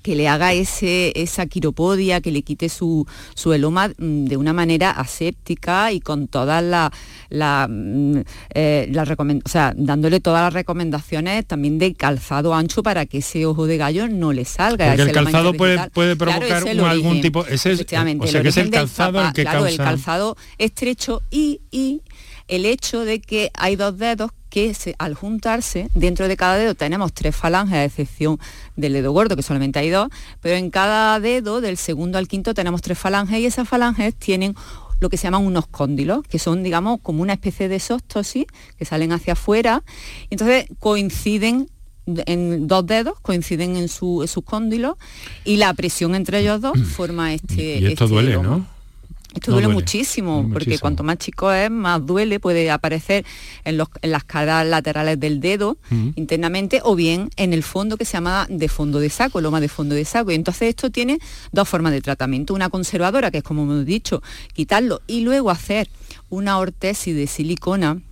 [0.03, 4.53] que le haga ese, esa quiropodia, que le quite su, su eloma mm, de una
[4.53, 6.91] manera aséptica y con todas las
[7.29, 8.21] la, mm,
[8.55, 13.67] eh, o sea, dándole todas las recomendaciones también de calzado ancho para que ese ojo
[13.67, 14.89] de gallo no le salga.
[14.89, 17.45] Porque el calzado puede, puede provocar algún tipo...
[17.47, 21.61] Ese es, o sea, que es el calzado el que claro, el calzado estrecho y,
[21.71, 22.03] y
[22.53, 27.15] el hecho de que hay dos dedos que al juntarse, dentro de cada dedo tenemos
[27.15, 28.39] tres falanges, a excepción
[28.77, 30.09] del dedo gordo, que solamente hay dos,
[30.43, 34.55] pero en cada dedo, del segundo al quinto, tenemos tres falanges y esas falanges tienen
[35.01, 38.45] lo que se llaman unos cóndilos, que son, digamos, como una especie de sóstosis
[38.77, 39.83] que salen hacia afuera.
[40.29, 41.71] Y entonces coinciden
[42.05, 44.97] en dos dedos, coinciden en, su, sus cóndilos
[45.47, 47.79] y la presión entre ellos dos forma este...
[47.79, 48.67] Y esto este duele, ¿no?
[49.35, 53.25] Esto duele, muchísimo, porque cuanto más chico es, más duele, puede aparecer
[53.65, 55.79] en, las caras laterales del dedo
[56.17, 59.69] internamente o bien en el fondo que se llama de fondo de saco, loma de
[59.69, 60.31] fondo de saco.
[60.31, 61.19] Y entonces esto tiene
[61.51, 62.55] dos formas de tratamiento.
[62.55, 65.89] Una conservadora, que es como hemos dicho, quitarlo y luego hacer
[66.29, 68.03] una ortesis de silicona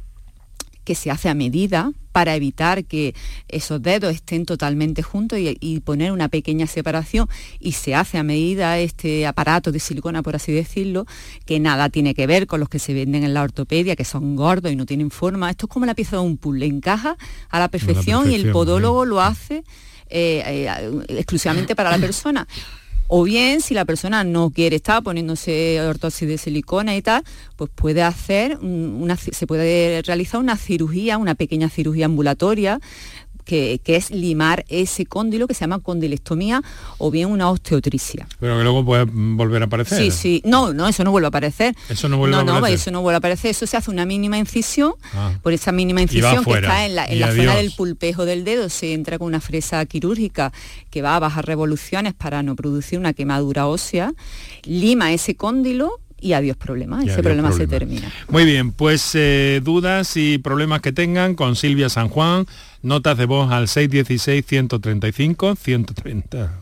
[0.91, 3.15] que se hace a medida para evitar que
[3.47, 7.29] esos dedos estén totalmente juntos y, poner una pequeña separación
[7.61, 11.07] y se hace a medida este aparato de silicona, por así decirlo,
[11.47, 14.35] que nada tiene que ver con los que se venden en la ortopedia, que son
[14.35, 15.49] gordos y no tienen forma.
[15.49, 17.17] Esto es como la pieza de un puzzle, encaja
[17.51, 19.63] a la perfección, y el podólogo lo hace
[20.09, 22.49] eh, eh, exclusivamente para la persona.
[23.13, 27.25] O bien, si la persona no quiere estar poniéndose ortosis de silicona y tal,
[27.57, 32.79] pues puede hacer, una, se puede realizar una cirugía, una pequeña cirugía ambulatoria
[33.51, 36.63] que, es limar ese cóndilo que se llama condilectomía
[36.99, 38.29] o bien una osteotricia.
[38.39, 39.99] Pero que luego puede volver a aparecer.
[39.99, 40.43] Sí, sí.
[40.45, 41.75] No, no, eso no vuelve a aparecer.
[41.89, 42.61] Eso no vuelve a aparecer.
[42.61, 43.51] No, eso no vuelve a aparecer.
[43.51, 44.95] Eso se hace una mínima incisión.
[45.15, 45.33] Ah.
[45.43, 49.19] Por esa mínima incisión que está en la, zona del pulpejo del dedo, se entra
[49.19, 50.53] con una fresa quirúrgica
[50.91, 54.13] que va a bajar revoluciones para no producir una quemadura ósea,
[54.65, 57.03] lima ese cóndilo y adiós problema.
[57.03, 58.13] Ese problema, se termina.
[58.29, 62.47] Muy bien, pues eh, dudas y problemas que tengan con Silvia San Juan,
[62.83, 66.61] notas de voz al 616 135 130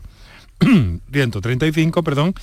[1.11, 2.33] 135, perdón,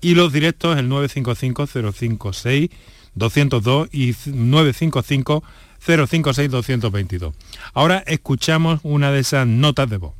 [0.00, 2.70] y los directos el 955 056
[3.14, 5.42] 202 y 955
[5.78, 7.34] 056 222.
[7.72, 10.14] Ahora escuchamos una de esas notas de voz.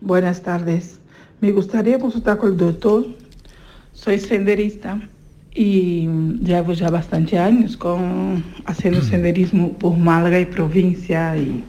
[0.00, 0.98] Buenas tardes.
[1.40, 3.06] Me gustaría consultar con el doctor
[3.94, 5.00] soy senderista
[5.54, 6.08] y
[6.42, 9.04] llevo ya bastante años con, haciendo mm.
[9.04, 11.36] senderismo por Málaga y provincia.
[11.36, 11.64] Y,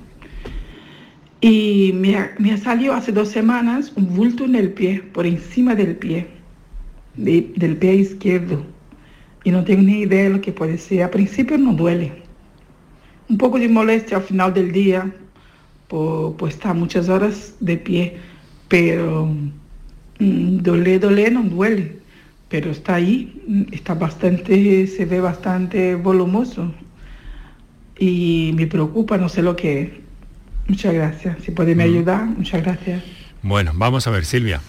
[1.42, 5.96] y me, me, salió hace dos semanas un bulto en el pie, por encima del
[5.96, 6.28] pie,
[7.16, 8.66] del pie izquierdo.
[9.44, 11.04] y no tengo ni idea de lo que puede ser.
[11.04, 12.24] A principio no duele.
[13.30, 15.14] Un poco de molestia al final del día
[15.88, 18.18] por, por estar muchas horas de pie,
[18.68, 19.28] pero
[20.20, 22.05] mm, doler, doler no duele,
[22.50, 26.74] pero está ahí, está bastante, se ve bastante volumoso
[27.98, 29.90] y me preocupa, no sé lo que es.
[30.68, 31.38] Muchas gracias.
[31.44, 31.92] Si puede me Mm.
[31.94, 33.04] ayudar, muchas gracias.
[33.42, 34.62] Bueno, vamos a ver, Silvia.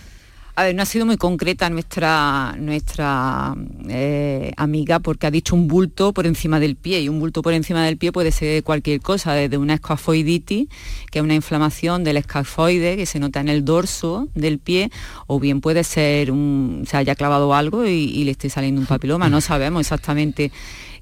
[0.59, 3.55] A ver, no ha sido muy concreta nuestra, nuestra
[3.91, 7.53] eh, amiga porque ha dicho un bulto por encima del pie y un bulto por
[7.53, 10.69] encima del pie puede ser cualquier cosa, desde una escafoiditis,
[11.11, 14.91] que es una inflamación del escafoide que se nota en el dorso del pie,
[15.27, 18.87] o bien puede ser un, se haya clavado algo y, y le esté saliendo un
[18.87, 20.53] papiloma, no sabemos exactamente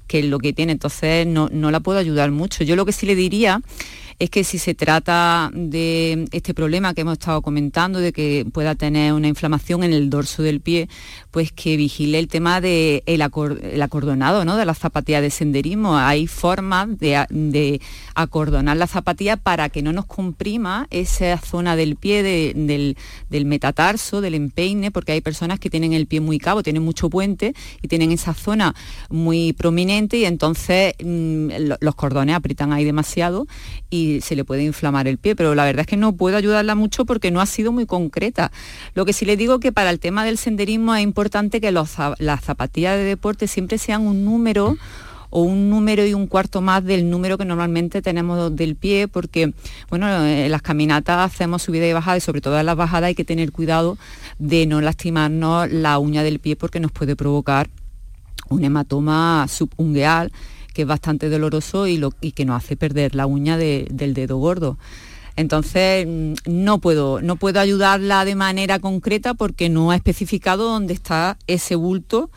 [0.07, 2.63] qué es lo que tiene, entonces no, no la puedo ayudar mucho.
[2.63, 3.61] Yo lo que sí le diría
[4.17, 8.75] es que si se trata de este problema que hemos estado comentando, de que pueda
[8.75, 10.87] tener una inflamación en el dorso del pie,
[11.31, 14.55] pues que vigile el tema del de el acordonado, ¿no?
[14.55, 15.97] de la zapatilla de senderismo.
[15.97, 17.81] Hay formas de,
[18.15, 22.95] acordonar la zapatilla para que no nos comprima esa zona del pie, de,
[23.29, 27.09] del, metatarso, del empeine, porque hay personas que tienen el pie muy cabo, tienen mucho
[27.09, 28.73] puente y tienen esa zona
[29.09, 31.49] muy prominente y entonces mmm,
[31.81, 33.47] los cordones aprietan ahí demasiado
[33.89, 36.75] y se le puede inflamar el pie, pero la verdad es que no puedo ayudarla
[36.75, 38.51] mucho porque no ha sido muy concreta.
[38.93, 41.93] Lo que sí le digo que para el tema del senderismo es importante que los,
[42.19, 44.75] las zapatillas de deporte siempre sean un número
[45.29, 49.53] o un número y un cuarto más del número que normalmente tenemos del pie, porque
[49.89, 53.15] bueno, en las caminatas hacemos subida y bajada y sobre todo en las bajadas hay
[53.15, 53.97] que tener cuidado
[54.39, 57.69] de no lastimarnos la uña del pie porque nos puede provocar
[58.49, 60.31] un hematoma subungueal
[60.75, 64.13] que es bastante doloroso y, lo, y que nos hace perder la uña de, del
[64.13, 64.77] dedo gordo.
[65.37, 66.05] Entonces
[66.45, 71.75] no puedo, no puedo ayudarla de manera concreta porque no ha especificado dónde está ese
[71.75, 72.29] bulto,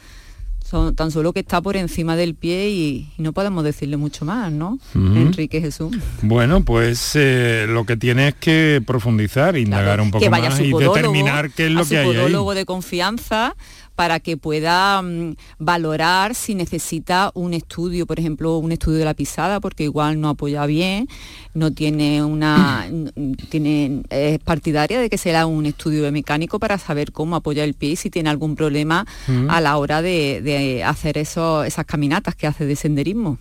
[0.64, 4.24] son, tan solo que está por encima del pie y, y no podemos decirle mucho
[4.24, 4.79] más, ¿no?
[4.94, 5.16] Uh -huh.
[5.16, 5.96] Enrique Jesús.
[6.22, 10.51] Bueno, pues eh, lo que tiene es que profundizar, indagar claro, un poco que vaya
[10.51, 12.59] más y determinar qué es lo a su que hay podólogo ahí.
[12.59, 13.57] de confianza
[13.98, 19.12] para que pueda um, valorar si necesita un estudio, por ejemplo, un estudio de la
[19.12, 21.08] pisada, porque igual no apoya bien,
[21.52, 22.88] no tiene una,
[23.50, 27.74] tiene, es partidaria de que será un estudio de mecánico para saber cómo apoya el
[27.74, 29.50] pie y si tiene algún problema mm.
[29.50, 33.38] a la hora de, de hacer eso, esas caminatas que hace de senderismo.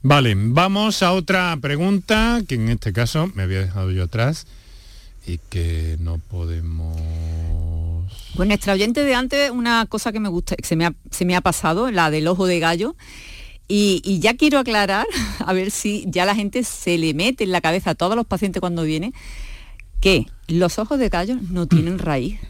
[0.00, 4.46] Vale, vamos a otra pregunta, que en este caso me había dejado yo atrás
[5.26, 6.96] y que no podemos
[8.40, 11.26] pues nuestra oyente de antes, una cosa que me gusta, que se me ha, se
[11.26, 12.96] me ha pasado, la del ojo de gallo,
[13.68, 15.06] y, y, ya quiero aclarar,
[15.44, 18.24] a ver si ya la gente se le mete en la cabeza a todos los
[18.24, 19.12] pacientes cuando vienen,
[20.00, 22.40] que los ojos de gallo no tienen raíz.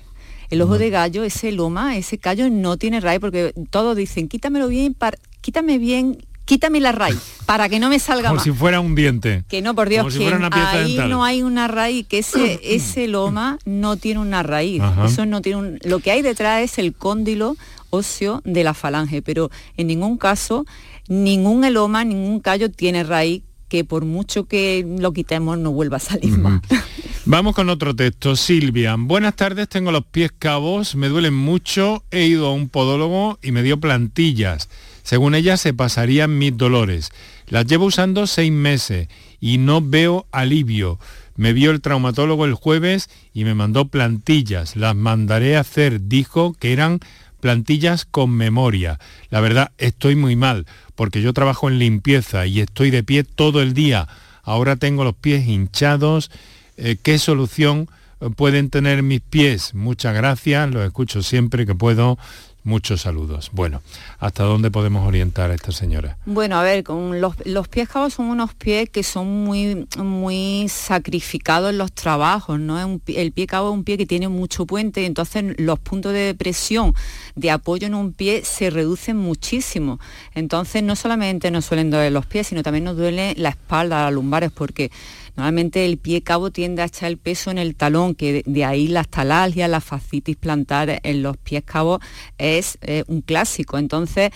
[0.48, 4.68] El ojo de gallo, ese loma, ese callo no tiene raíz, porque todos dicen, quítamelo
[4.68, 8.42] bien, para, quítame bien quítame la raíz para que no me salga como más.
[8.42, 10.94] si fuera un diente que no por Dios como si que fuera una pieza ahí
[10.94, 11.08] dental.
[11.10, 15.06] no hay una raíz que ese ese loma no tiene una raíz Ajá.
[15.06, 17.56] eso no tiene un, lo que hay detrás es el cóndilo
[17.90, 20.66] óseo de la falange pero en ningún caso
[21.06, 26.00] ningún eloma ningún callo tiene raíz que por mucho que lo quitemos no vuelva a
[26.00, 26.40] salir uh -huh.
[26.40, 26.62] más
[27.26, 28.34] Vamos con otro texto.
[28.34, 33.38] Silvia, buenas tardes, tengo los pies cabos, me duelen mucho, he ido a un podólogo
[33.42, 34.70] y me dio plantillas.
[35.02, 37.10] Según ella se pasarían mis dolores.
[37.48, 39.08] Las llevo usando seis meses
[39.40, 40.98] y no veo alivio.
[41.36, 44.76] Me vio el traumatólogo el jueves y me mandó plantillas.
[44.76, 46.08] Las mandaré a hacer.
[46.08, 47.00] Dijo que eran
[47.40, 48.98] plantillas con memoria.
[49.30, 53.62] La verdad, estoy muy mal porque yo trabajo en limpieza y estoy de pie todo
[53.62, 54.06] el día.
[54.42, 56.30] Ahora tengo los pies hinchados.
[56.76, 57.88] Eh, ¿Qué solución
[58.36, 59.74] pueden tener mis pies?
[59.74, 62.18] Muchas gracias, los escucho siempre que puedo.
[62.62, 63.50] Muchos saludos.
[63.52, 63.80] Bueno,
[64.18, 66.18] ¿hasta dónde podemos orientar a esta señora?
[66.26, 70.66] Bueno, a ver, con los, los pies cabos son unos pies que son muy, muy
[70.68, 72.74] sacrificados en los trabajos, ¿no?
[72.86, 76.34] Un, el pie cabo es un pie que tiene mucho puente, entonces los puntos de
[76.34, 76.94] presión,
[77.34, 79.98] de apoyo en un pie se reducen muchísimo.
[80.34, 84.12] Entonces no solamente nos suelen doler los pies, sino también nos duele la espalda, las
[84.12, 84.90] lumbares, porque
[85.36, 88.88] Normalmente el pie cabo tiende a echar el peso en el talón, que de, ahí
[88.88, 92.00] las talalgias, la fascitis plantar en los pies cabos
[92.38, 93.78] es eh, un clásico.
[93.78, 94.30] Entonces,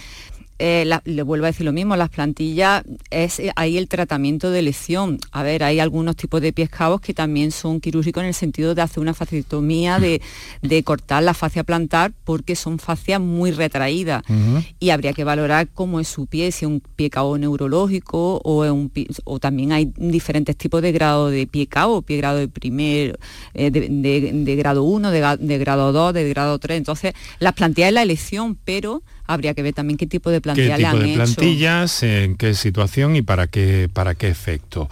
[0.59, 4.51] eh, la, le vuelvo a decir lo mismo, las plantillas es eh, ahí el tratamiento
[4.51, 5.19] de lesión.
[5.33, 8.75] A ver, hay algunos tipos de pies cabos que también son quirúrgicos en el sentido
[8.75, 10.23] de hacer una fascitomía, de,
[10.62, 14.23] de cortar la fascia plantar, porque son fascias muy retraídas.
[14.29, 14.75] Uh -huh.
[14.79, 18.64] Y habría que valorar cómo es su pie, si es un pie cabo neurológico o,
[18.64, 22.38] es un pie, o también hay diferentes tipos de grado de pie cabo, pie grado
[22.38, 23.19] de primer,
[23.55, 26.79] eh, de, de, de, grado 1, de, de grado 2, de grado 3.
[26.79, 30.77] Entonces, las plantillas es la elección, pero habría que ver también qué tipo de plantilla
[30.77, 31.35] ¿Qué le tipo han de hecho.
[31.35, 34.89] plantillas, en qué situación y para qué, para qué efecto?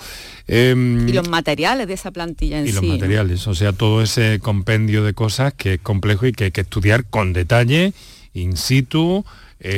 [0.47, 4.39] Em, Y los materiales de esa plantilla en y los materiales, o sea, todo ese
[4.41, 7.93] compendio de cosas que es complejo y que hay que estudiar con detalle,
[8.35, 9.25] in situ,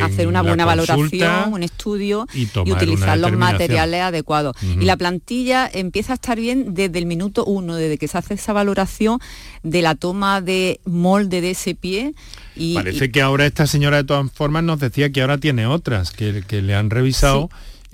[0.03, 4.57] hacer una buena valoración, un estudio y utilizar los materiales adecuados.
[4.63, 8.35] Y la plantilla empieza a estar bien desde el minuto uno, desde que se hace
[8.35, 9.19] esa valoración
[9.63, 12.15] de la toma de molde de ese pie.
[12.57, 16.11] Y, Parece que ahora esta señora de todas formas nos decía que ahora tiene otras,
[16.11, 17.51] que, que le han revisado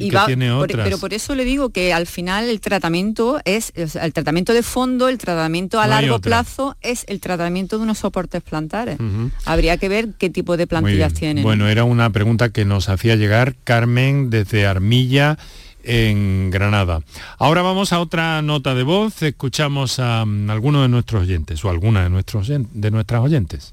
[0.06, 0.84] y, que va- tiene por- otras.
[0.84, 4.52] pero por eso le digo que al final el tratamiento es, o sea, el tratamiento
[4.52, 8.98] de fondo, el tratamiento a No largo plazo es el tratamiento de unos soportes plantares.
[9.44, 11.42] Habría que ver qué tipo de plantillas tienen.
[11.44, 15.38] Bueno, era una pregunta que nos hacía llegar Carmen desde Armilla
[15.82, 17.00] en Granada.
[17.38, 21.70] Ahora vamos a otra nota de voz, escuchamos a mm, alguno de nuestros oyentes o
[21.70, 23.72] alguna de, nuestros, de nuestras oyentes.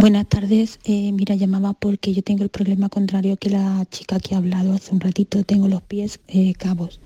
[0.00, 4.34] Buenas tardes, eh, mira, llamaba porque yo tengo el problema contrario que la chica que
[4.34, 7.00] ha hablado hace un ratito, tengo los pies eh, cabos.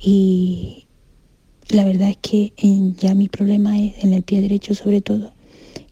[0.00, 0.86] Y
[1.68, 2.52] la verdad es que
[2.98, 5.32] ya mi problema es en el pie derecho sobre todo,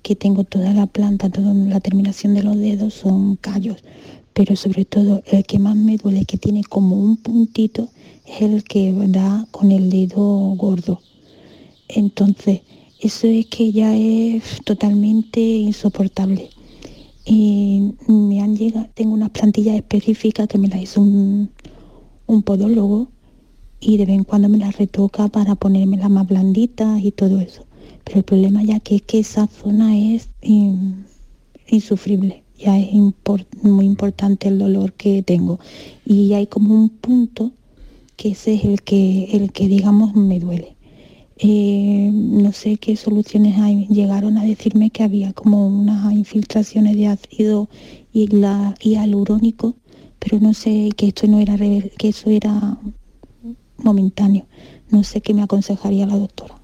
[0.02, 3.84] que tengo toda la planta, toda la terminación de los dedos son callos,
[4.32, 7.88] pero sobre todo el que más me duele, que tiene como un puntito,
[8.26, 10.26] es el que da con el dedo
[10.56, 11.00] gordo.
[11.86, 12.62] Entonces,
[13.02, 16.50] eso es que ya es totalmente insoportable.
[17.24, 21.50] Y me han llegado, tengo unas plantillas específicas que me las hizo un,
[22.26, 23.08] un podólogo
[23.80, 27.64] y de vez en cuando me las retoca para ponérmelas más blanditas y todo eso.
[28.04, 31.04] Pero el problema ya que es que esa zona es in-
[31.68, 32.92] insufrible, ya es
[33.62, 35.58] muy importante el dolor que tengo.
[36.06, 37.52] Y hay como un punto
[38.16, 40.76] que ese es el que, el que digamos me duele.
[41.44, 43.88] Eh, no sé qué soluciones hay.
[43.88, 47.68] Llegaron a decirme que había como unas infiltraciones de ácido
[48.12, 49.74] y la hialurónico,
[50.20, 52.78] pero no sé que esto no era que eso era
[53.76, 54.46] momentáneo.
[54.88, 56.54] No sé qué me aconsejaría la doctora.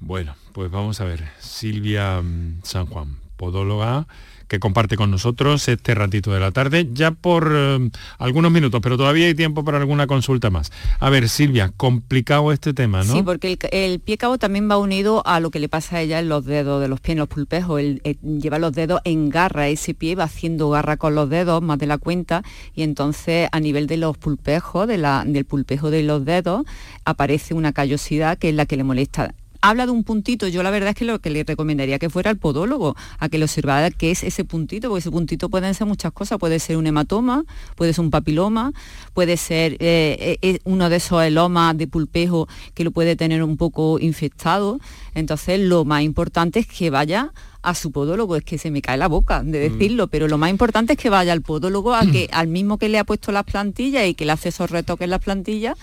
[0.00, 1.22] Bueno, pues vamos a ver.
[1.38, 4.08] Silvia mm, San Juan, podóloga,
[4.48, 8.96] que comparte con nosotros este ratito de la tarde, ya por eh, algunos minutos, pero
[8.96, 10.72] todavía hay tiempo para alguna consulta más.
[10.98, 13.12] A ver, Silvia, complicado este tema, ¿no?
[13.12, 16.18] Sí, porque el, pie cabo también va unido a lo que le pasa a ella
[16.18, 17.80] en los dedos de los pies, en los pulpejos.
[17.80, 21.78] El lleva los dedos en garra, ese pie va haciendo garra con los dedos, más
[21.78, 22.42] de la cuenta,
[22.74, 26.64] y entonces a nivel de los pulpejos, del pulpejo de los dedos,
[27.04, 29.34] aparece una callosidad que es la que le molesta.
[29.60, 32.30] Habla de un puntito, yo la verdad es que lo que le recomendaría que fuera
[32.30, 35.86] al podólogo, a que lo observara qué es ese puntito, porque ese puntito pueden ser
[35.86, 37.44] muchas cosas, puede ser un hematoma,
[37.74, 38.72] puede ser un papiloma,
[39.14, 43.42] puede ser eh, eh, eh, uno de esos elomas de pulpejo que lo puede tener
[43.42, 44.78] un poco infectado.
[45.14, 47.32] Entonces lo más importante es que vaya
[47.62, 50.50] a su podólogo, es que se me cae la boca de decirlo, pero lo más
[50.50, 53.44] importante es que vaya al podólogo, a que, al mismo que le ha puesto las
[53.44, 55.76] plantillas y que le hace esos retoques en las plantillas,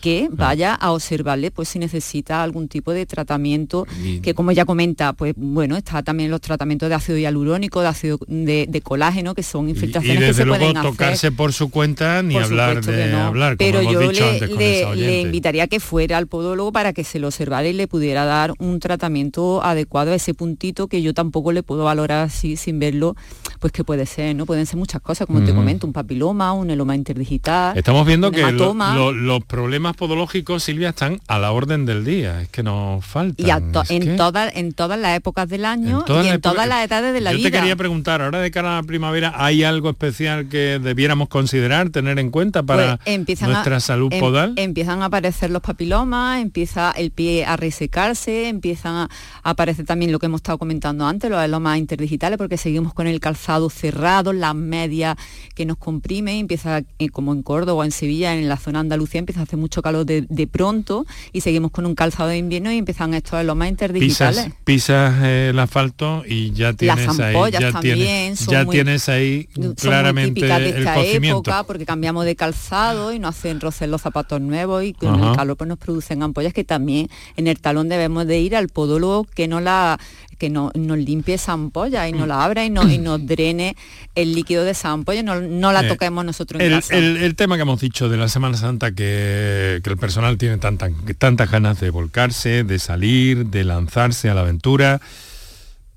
[0.00, 4.64] que vaya a observarle pues si necesita algún tipo de tratamiento Y- que como ya
[4.64, 9.34] comenta pues bueno está también los tratamientos de ácido hialurónico de ácido de, de colágeno
[9.34, 12.22] que son Y, infiltraciones y que desde se luego pueden hacer tocarse por su cuenta
[12.22, 13.18] ni por hablar de que no.
[13.26, 16.16] hablar, como Pero hemos yo dicho le, antes con le- le invitaría a que fuera
[16.18, 20.14] al podólogo para que se lo observara y le pudiera dar un tratamiento adecuado a
[20.14, 23.16] ese puntito que yo tampoco le puedo valorar así sin verlo,
[23.60, 24.46] pues que puede ser, ¿no?
[24.46, 27.76] Pueden ser muchas cosas, como te comento, un papiloma, un eloma interdigital.
[27.76, 32.42] Estamos viendo un que lo- los problemas podológicos, Silvia, están a la orden del día.
[32.42, 33.46] Es que nos faltan.
[33.46, 36.66] y to- en, que- todas en todas las épocas del año todas y en todas
[36.68, 37.50] las edades de la Yo vida.
[37.50, 41.90] te quería preguntar, ahora de cara a la primavera, ¿hay algo especial que debiéramos considerar,
[41.90, 44.54] tener en cuenta para Pues nuestra a, salud em- podal?
[44.56, 49.08] Empiezan a aparecer los papilomas, empieza el pie a resecarse, empiezan a,
[49.42, 53.06] a aparecer también lo que hemos estado comentando antes, los elomas interdigitales, porque seguimos con
[53.06, 55.16] el calzado cerrado, las medias
[55.54, 59.40] que nos comprimen, empieza eh, como en Córdoba, en Sevilla, en la zona Andalucía, empieza
[59.40, 62.78] a hacer mucho calor de, de pronto y seguimos con un calzado de invierno y
[62.78, 64.44] empiezan estos elomas interdigitales.
[64.44, 68.52] Pisas, pisas eh, el asfalto y ya tienes Las ahí, ampollas ya también tienes, son
[68.52, 71.38] ya muy- tienes ahí son muy claramente típicas de el esta cocimiento.
[71.38, 75.30] época porque cambiamos de calzado y nos hacen rocer los zapatos nuevos y con Ajá.
[75.30, 78.68] el calor pues nos producen ampollas que también en el talón debemos de ir al
[78.68, 79.98] podólogo que no la
[80.38, 83.76] que no, nos limpie esa ampolla y nos la abra y, no, y nos drene
[84.14, 86.96] el líquido de esa ampolla, no, no la Eh, toquemos nosotros en El, casa.
[86.96, 90.58] el- el tema que hemos dicho de la Semana Santa, que, que el personal tiene
[90.58, 95.00] tanta- tantas ganas de volcarse, de salir, de lanzarse a la aventura.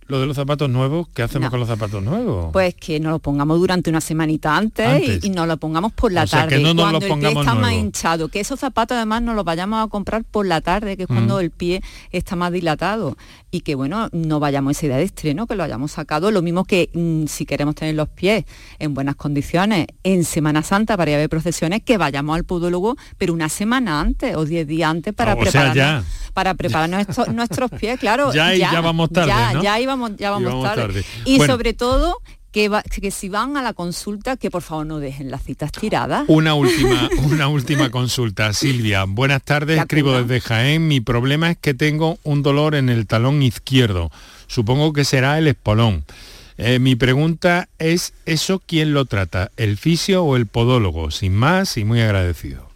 [0.07, 1.51] Lo de los zapatos nuevos, ¿qué hacemos No.
[1.51, 2.49] con los zapatos nuevos?
[2.51, 5.23] Pues que nos lo pongamos durante una semanita antes, Antes.
[5.23, 6.63] Y, y nos lo pongamos por la O sea, que tarde.
[6.63, 8.27] no nos cuando el pie está más hinchado.
[8.27, 11.37] Que esos zapatos además nos los vayamos a comprar por la tarde, que es cuando
[11.37, 11.39] Mm.
[11.39, 11.81] el pie
[12.11, 13.15] está más dilatado.
[13.51, 16.41] Y que bueno, no vayamos a esa idea de estreno, que lo hayamos sacado, lo
[16.41, 18.45] mismo que mm, si queremos tener los pies
[18.79, 22.95] en buenas condiciones en Semana Santa para ir a ver procesiones, que vayamos al podólogo,
[23.17, 26.03] pero una semana antes o diez días antes para Ah, o sea, preparar ya.
[26.33, 28.31] para preparar nuestros, nuestros pies, claro.
[28.33, 29.63] Ya y ya vamos tarde, Ya, ¿no?
[29.63, 30.81] ya íbamos, ya vamos, Íbamos tarde.
[30.81, 31.05] tarde.
[31.25, 31.53] Y Bueno.
[31.53, 32.17] sobre todo
[32.51, 35.71] que, va- que si van a la consulta, que por favor no dejen las citas
[35.71, 36.25] tiradas.
[36.27, 38.51] Una última, una última consulta.
[38.53, 40.87] Silvia, buenas tardes, escribo desde Jaén.
[40.87, 44.11] Mi problema es que tengo un dolor en el talón izquierdo.
[44.47, 46.03] Supongo que será el espolón.
[46.57, 49.49] Eh, mi pregunta es, ¿eso quién lo trata?
[49.57, 51.09] ¿El fisio o el podólogo?
[51.09, 52.69] Sin más y muy agradecido.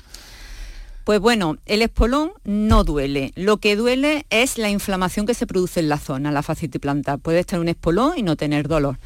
[1.03, 3.31] Pues bueno, el espolón no duele.
[3.35, 7.19] Lo que duele es la inflamación que se produce en la zona, la fascitis plantar.
[7.19, 8.97] Puede estar un espolón y no tener dolor.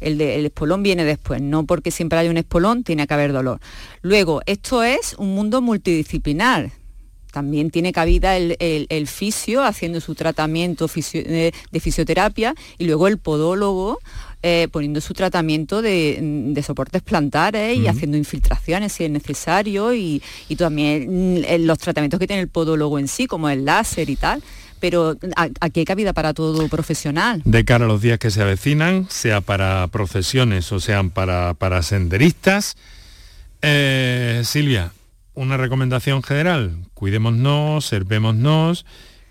[0.00, 3.32] El, de- el espolón viene después, no porque siempre hay un espolón tiene que haber
[3.32, 3.60] dolor.
[4.02, 6.70] Luego, esto es un mundo multidisciplinar.
[7.32, 12.86] También tiene cabida el, el- el fisio haciendo su tratamiento fisio- eh, de fisioterapia y
[12.86, 13.98] luego el podólogo
[14.42, 20.22] eh, poniendo su tratamiento de, de soportes plantares y haciendo infiltraciones si es necesario y,
[20.48, 24.08] y también mm, eh, los tratamientos que tiene el podólogo en sí, como el láser
[24.08, 24.42] y tal.
[24.80, 27.42] Pero a- aquí hay cabida para todo profesional.
[27.44, 31.82] De cara a los días que se avecinan, sea para procesiones o sean para, para
[31.82, 32.76] senderistas.
[33.62, 34.92] Eh, Silvia,
[35.34, 38.84] una recomendación general, cuidémonos, servémonos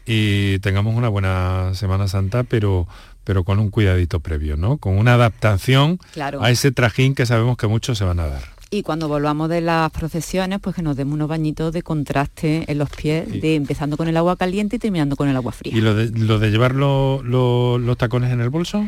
[0.06, 2.88] y tengamos una buena Semana Santa, pero,
[3.24, 4.78] pero con un cuidadito previo, ¿no?
[4.78, 6.43] Con una adaptación Claro.
[6.43, 8.43] a ese trajín que sabemos que muchos se van a dar.
[8.72, 12.78] Y cuando volvamos de las procesiones, pues que nos demos unos bañitos de contraste en
[12.78, 15.76] los pies, de empezando con el agua caliente y terminando con el agua fría.
[15.78, 18.86] ¿Y lo de, lo de llevar lo- lo- los tacones en el bolso?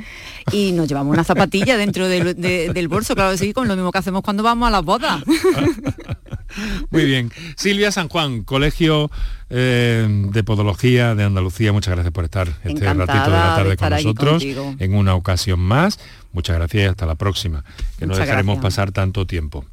[0.52, 3.76] Y nos llevamos una zapatilla dentro del, de- del bolso, claro que sí, con lo
[3.76, 5.24] mismo que hacemos cuando vamos a las bodas.
[6.90, 7.32] Muy bien.
[7.56, 9.12] Silvia San Juan, Colegio
[9.50, 13.56] eh, de Podología de Andalucía, muchas gracias por estar este Encantada ratito de la de
[13.56, 14.44] tarde con nosotros
[14.80, 16.00] en una ocasión más.
[16.34, 17.64] Muchas gracias y hasta la próxima,
[17.98, 18.76] que no dejaremos gracias.
[18.76, 19.66] pasar tanto tiempo.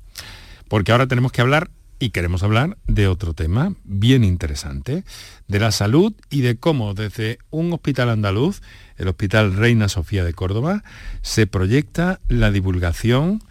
[0.68, 5.04] Porque ahora tenemos que hablar y queremos hablar de otro tema bien interesante,
[5.48, 8.62] de la salud y de cómo desde un hospital andaluz,
[8.96, 10.84] el Hospital Reina Sofía de Córdoba,
[11.22, 13.42] se proyecta la divulgación,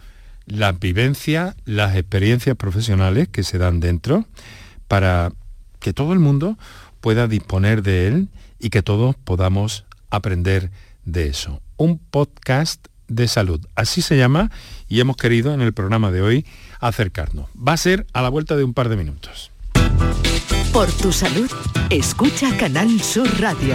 [0.46, 4.26] las vivencias, las experiencias profesionales que se dan dentro
[4.88, 5.32] para
[5.84, 6.56] que todo el mundo
[7.02, 8.28] pueda disponer de él
[8.58, 10.70] y que todos podamos aprender
[11.04, 11.60] de eso.
[11.76, 14.50] Un podcast de salud, así se llama,
[14.88, 16.46] y hemos querido en el programa de hoy
[16.80, 17.50] acercarnos.
[17.54, 19.50] Va a ser a la vuelta de un par de minutos.
[20.72, 21.50] Por tu salud,
[21.90, 23.74] escucha Canal Sur Radio.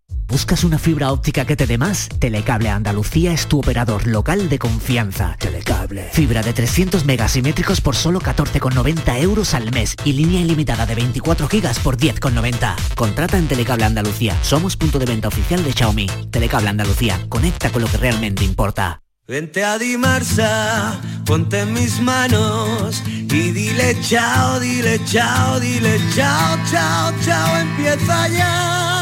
[0.31, 2.07] ¿Buscas una fibra óptica que te dé más?
[2.07, 5.35] Telecable Andalucía es tu operador local de confianza.
[5.37, 6.09] Telecable.
[6.13, 11.49] Fibra de 300 megasimétricos por solo 14,90 euros al mes y línea ilimitada de 24
[11.49, 12.75] gigas por 10,90.
[12.95, 14.33] Contrata en Telecable Andalucía.
[14.41, 16.07] Somos punto de venta oficial de Xiaomi.
[16.31, 17.19] Telecable Andalucía.
[17.27, 19.01] Conecta con lo que realmente importa.
[19.27, 27.13] Vente a Dimarsa, ponte en mis manos y dile chao, dile chao, dile chao, chao,
[27.23, 29.00] chao, empieza ya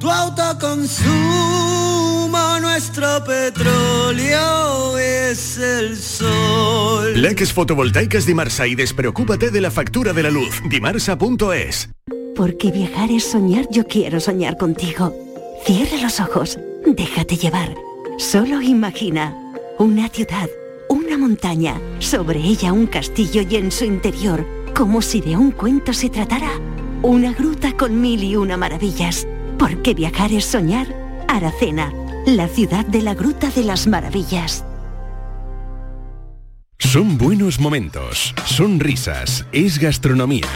[0.00, 1.08] tu autoconsumo,
[2.60, 7.20] nuestro petróleo es el sol.
[7.20, 10.62] Leques fotovoltaicas Dimarsa y despreocúpate de la factura de la luz.
[10.68, 11.90] Dimarsa.es.
[12.34, 15.14] Porque viajar es soñar, yo quiero soñar contigo.
[15.66, 17.74] Cierra los ojos, déjate llevar.
[18.18, 19.36] Solo imagina
[19.78, 20.48] una ciudad,
[20.88, 25.92] una montaña, sobre ella un castillo y en su interior, como si de un cuento
[25.92, 26.52] se tratara,
[27.02, 29.26] una gruta con mil y una maravillas.
[29.60, 30.86] Porque viajar es soñar,
[31.28, 31.92] Aracena,
[32.26, 34.64] la ciudad de la Gruta de las Maravillas.
[36.78, 40.48] Son buenos momentos, son risas, es gastronomía.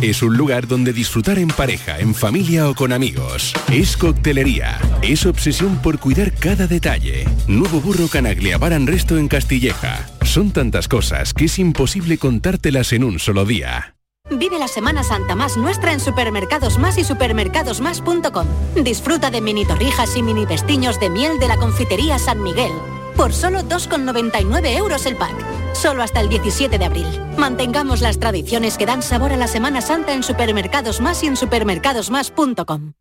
[0.00, 3.52] Es un lugar donde disfrutar en pareja, en familia o con amigos.
[3.70, 7.26] Es coctelería, es obsesión por cuidar cada detalle.
[7.48, 10.08] Nuevo Burro Canaglia Bar and Resto en Castilleja.
[10.22, 13.96] Son tantas cosas que es imposible contártelas en un solo día.
[14.38, 18.46] Vive la Semana Santa más nuestra en Supermercados Más y supermercadosmás.com.
[18.76, 22.72] Disfruta de mini torrijas y mini pestiños de miel de la confitería San Miguel
[23.16, 25.34] por solo 2,99 euros el pack.
[25.74, 27.06] Solo hasta el 17 de abril.
[27.36, 31.36] Mantengamos las tradiciones que dan sabor a la Semana Santa en Supermercados Más y en
[31.36, 32.92] supermercadosmás.com.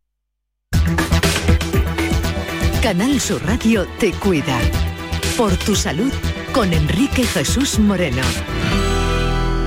[2.81, 4.59] Canal Sur Radio te cuida.
[5.37, 6.11] Por tu salud
[6.53, 8.23] con Enrique Jesús Moreno.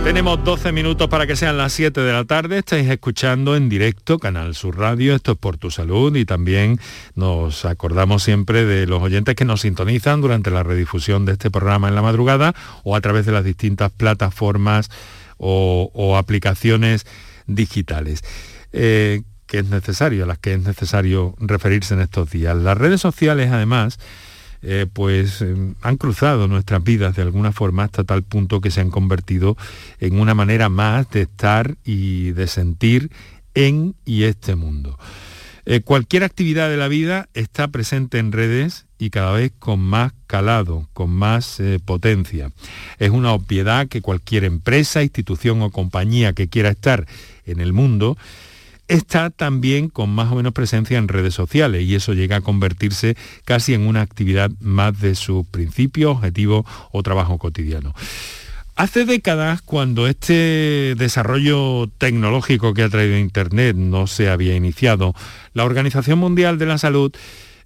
[0.04, 2.58] Tenemos 12 minutos para que sean las 7 de la tarde.
[2.58, 5.14] Estáis escuchando en directo Canal Sur Radio.
[5.14, 6.78] Esto es por tu salud y también
[7.14, 11.88] nos acordamos siempre de los oyentes que nos sintonizan durante la redifusión de este programa
[11.88, 14.90] en la madrugada o a través de las distintas plataformas
[15.38, 17.06] o, aplicaciones
[17.46, 18.20] digitales.
[18.74, 22.54] Eh, que es necesario, a las que es necesario referirse en estos días.
[22.54, 23.98] Las redes sociales, además,
[24.66, 28.80] eh, pues eh, han cruzado nuestras vidas de alguna forma hasta tal punto que se
[28.80, 29.58] han convertido
[30.00, 33.10] en una manera más de estar y de sentir
[33.54, 34.98] en y este mundo.
[35.66, 40.12] Eh, cualquier actividad de la vida está presente en redes y cada vez con más
[40.26, 42.50] calado, con más potencia.
[42.98, 47.06] Es una obviedad que cualquier empresa, institución o compañía que quiera estar
[47.44, 48.16] en el mundo
[48.88, 53.16] está también con más o menos presencia en redes sociales y eso llega a convertirse
[53.44, 57.94] casi en una actividad más de su principio, objetivo o trabajo cotidiano.
[58.76, 65.14] Hace décadas, cuando este desarrollo tecnológico que ha traído Internet no se había iniciado,
[65.52, 67.14] la Organización Mundial de la Salud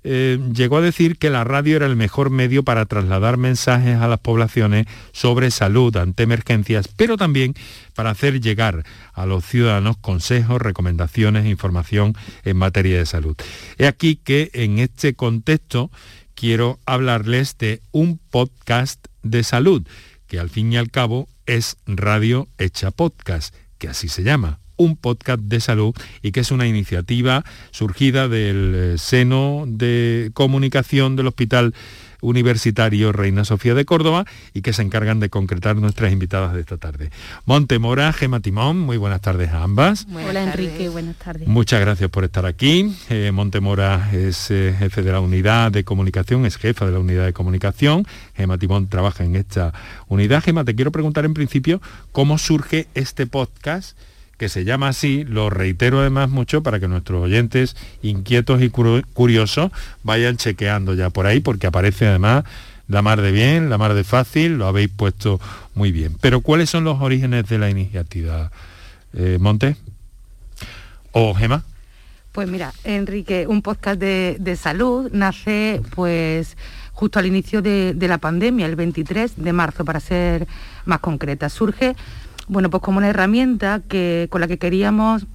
[0.04, 4.08] eh, llegó a decir que la radio era el mejor medio para trasladar mensajes a
[4.08, 7.54] las poblaciones sobre salud ante emergencias, pero también
[7.94, 13.36] para hacer llegar a los ciudadanos consejos, recomendaciones e información en materia de salud.
[13.76, 15.90] He aquí que en este contexto
[16.34, 19.86] quiero hablarles de un podcast de salud,
[20.26, 24.96] que al fin y al cabo es radio hecha podcast, que así se llama un
[24.96, 31.26] podcast de salud y que es una iniciativa surgida del eh, seno de comunicación del
[31.26, 31.74] Hospital
[32.20, 36.76] Universitario Reina Sofía de Córdoba y que se encargan de concretar nuestras invitadas de esta
[36.76, 37.10] tarde.
[37.44, 40.06] Montemora, Gema Timón, muy buenas tardes a ambas.
[40.12, 41.46] Hola Enrique, buenas tardes.
[41.46, 42.94] Muchas gracias por estar aquí.
[43.08, 47.24] Eh, Montemora es eh, jefe de la unidad de comunicación, es jefa de la unidad
[47.24, 48.04] de comunicación.
[48.34, 49.72] Gema Timón trabaja en esta
[50.08, 50.42] unidad.
[50.42, 51.80] Gema, te quiero preguntar en principio
[52.12, 53.96] cómo surge este podcast
[54.38, 59.72] que se llama así, lo reitero además mucho para que nuestros oyentes inquietos y curiosos
[60.04, 62.44] vayan chequeando ya por ahí, porque aparece además
[62.86, 65.40] la mar de bien, la mar de fácil, lo habéis puesto
[65.74, 66.16] muy bien.
[66.20, 68.50] Pero ¿cuáles son los orígenes de la iniciativa,
[69.12, 69.76] eh, Monte?
[71.10, 71.64] ¿O Gema?
[72.30, 76.56] Pues mira, Enrique, un podcast de, salud nace pues
[76.92, 80.46] justo al inicio de, de, la pandemia, el 23 de marzo, para ser
[80.84, 81.48] más concreta.
[81.48, 81.96] Surge
[82.48, 85.26] bueno, pues como una herramienta que, con la que queríamos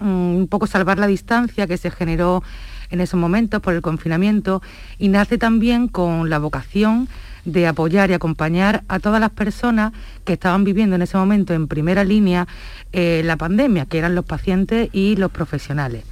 [0.00, 2.42] mm, un poco salvar la distancia que se generó
[2.90, 4.62] en esos momentos por el confinamiento
[4.98, 7.08] y nace también con la vocación
[7.44, 9.92] de apoyar y acompañar a todas las personas
[10.24, 12.46] que estaban viviendo en ese momento en primera línea
[12.92, 16.04] eh, la pandemia, que eran los pacientes y los profesionales.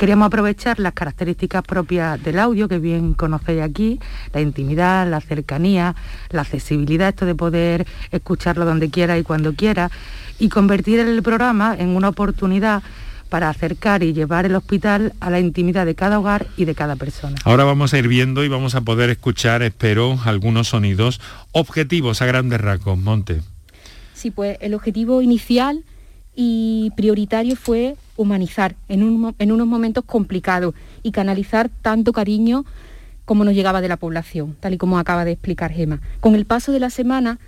[0.00, 4.00] Queríamos aprovechar las características propias del audio, que bien conocéis aquí,
[4.32, 5.94] la intimidad, la cercanía,
[6.30, 9.90] la accesibilidad, esto de poder escucharlo donde quiera y cuando quiera,
[10.38, 12.82] y convertir el programa en una oportunidad
[13.28, 16.96] para acercar y llevar el hospital a la intimidad de cada hogar y de cada
[16.96, 17.36] persona.
[17.44, 21.20] Ahora vamos a ir viendo y vamos a poder escuchar, espero, algunos sonidos
[21.52, 22.96] objetivos a grandes rasgos.
[22.96, 23.42] Monte.
[24.14, 25.84] Sí, pues el objetivo inicial
[26.42, 32.64] y prioritario fue humanizar en, unos momentos complicados y canalizar tanto cariño
[33.26, 36.00] como nos llegaba de la población, tal y como acaba de explicar Gema.
[36.20, 37.38] Con el paso de la semana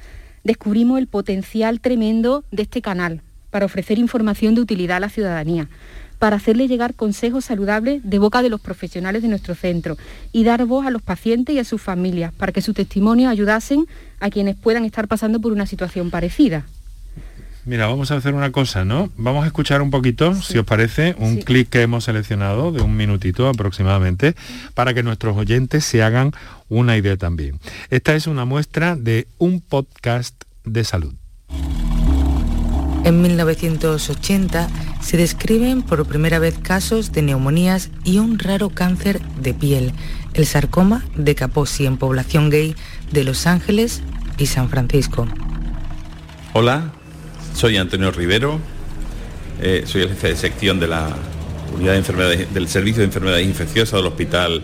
[0.45, 5.69] descubrimos el potencial tremendo de este canal para ofrecer información de utilidad a la ciudadanía,
[6.19, 9.97] para hacerle llegar consejos saludables de boca de los profesionales de nuestro centro
[10.33, 13.87] y dar voz a los pacientes y a sus familias para que sus testimonios ayudasen
[14.21, 16.67] a quienes puedan estar pasando por una situación parecida.
[17.65, 19.11] Mira, vamos a hacer una cosa, ¿no?
[19.17, 22.97] Vamos a escuchar un poquito, si os parece, un clic que hemos seleccionado de un
[22.97, 24.35] minutito aproximadamente,
[24.75, 26.33] para que nuestros oyentes se hagan
[26.69, 27.61] una idea también.
[27.91, 31.15] Esta es una muestra de un podcast de salud.
[33.05, 34.69] En 1980
[35.01, 39.93] se describen por primera vez casos de neumonías y un raro cáncer de piel,
[40.35, 42.75] el sarcoma de Kaposi en población gay
[43.13, 44.03] de Los Ángeles,
[44.39, 45.27] y San Francisco.
[46.53, 46.93] Hola,
[47.55, 48.59] soy Antonio Rivero,
[49.61, 51.15] eh, soy el jefe de sección de la
[51.75, 54.63] unidad de enfermedades, del Servicio de Enfermedades Infecciosas del Hospital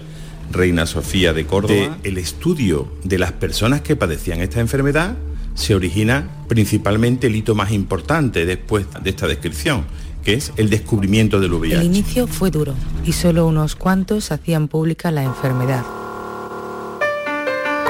[0.50, 1.98] Reina Sofía de Córdoba.
[2.02, 5.16] el estudio de las personas que padecían esta enfermedad
[5.54, 9.84] se origina principalmente el hito más importante después de esta descripción,
[10.24, 11.80] que es el descubrimiento del VIH.
[11.80, 12.74] El inicio fue duro
[13.04, 15.84] y solo unos cuantos hacían pública la enfermedad.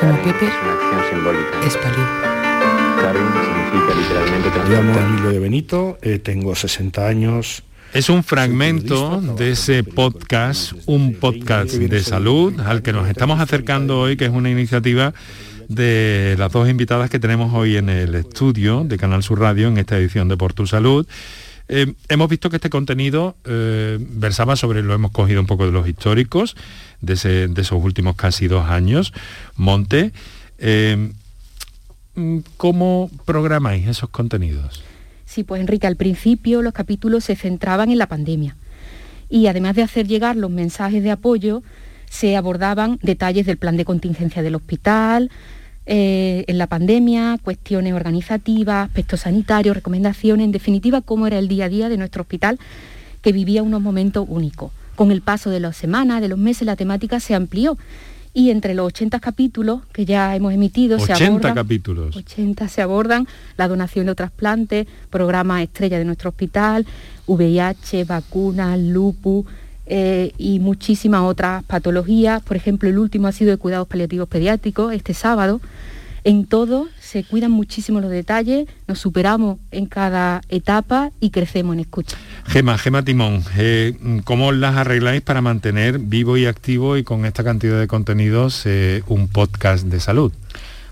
[0.00, 0.48] Como Pepe,
[1.66, 1.76] es
[3.12, 7.62] Me llamo Emilio de Benito, eh, tengo 60 años.
[7.94, 13.98] Es un fragmento de ese podcast, un podcast de salud al que nos estamos acercando
[14.00, 15.14] hoy, que es una iniciativa
[15.68, 19.78] de las dos invitadas que tenemos hoy en el estudio de Canal Sur Radio en
[19.78, 21.06] esta edición de Por Tu Salud.
[21.68, 25.72] Eh, hemos visto que este contenido eh, versaba sobre, lo hemos cogido un poco de
[25.72, 26.56] los históricos,
[27.00, 29.14] de, esos últimos casi dos años.
[29.56, 30.12] Monte,
[30.58, 31.10] eh,
[32.56, 34.82] ¿cómo programáis esos contenidos?
[35.26, 38.56] Sí, pues Enrique, al principio los capítulos se centraban en la pandemia
[39.28, 41.62] y además de hacer llegar los mensajes de apoyo,
[42.08, 45.30] se abordaban detalles del plan de contingencia del hospital,
[45.90, 51.66] eh, en la pandemia, cuestiones organizativas, aspectos sanitarios, recomendaciones, en definitiva, cómo era el día
[51.66, 52.58] a día de nuestro hospital,
[53.22, 54.70] que vivía unos momentos únicos.
[54.96, 57.78] Con el paso de las semanas, de los meses, la temática se amplió
[58.34, 62.82] y entre los 80 capítulos que ya hemos emitido 80 se abordan, capítulos 80 se
[62.82, 66.86] abordan la donación de trasplantes programa estrella de nuestro hospital
[67.26, 69.46] VIH vacunas lupus
[69.90, 72.42] eh, y muchísimas otras patologías.
[72.42, 75.62] Por ejemplo, el último ha sido de cuidados paliativos pediátricos este sábado.
[76.28, 81.80] En todo se cuidan muchísimo los detalles, nos superamos en cada etapa y crecemos en
[81.80, 82.18] escucha.
[82.44, 87.44] Gema, Gema Timón, eh, ¿cómo las arregláis para mantener vivo y activo y con esta
[87.44, 90.30] cantidad de contenidos eh, un podcast de salud?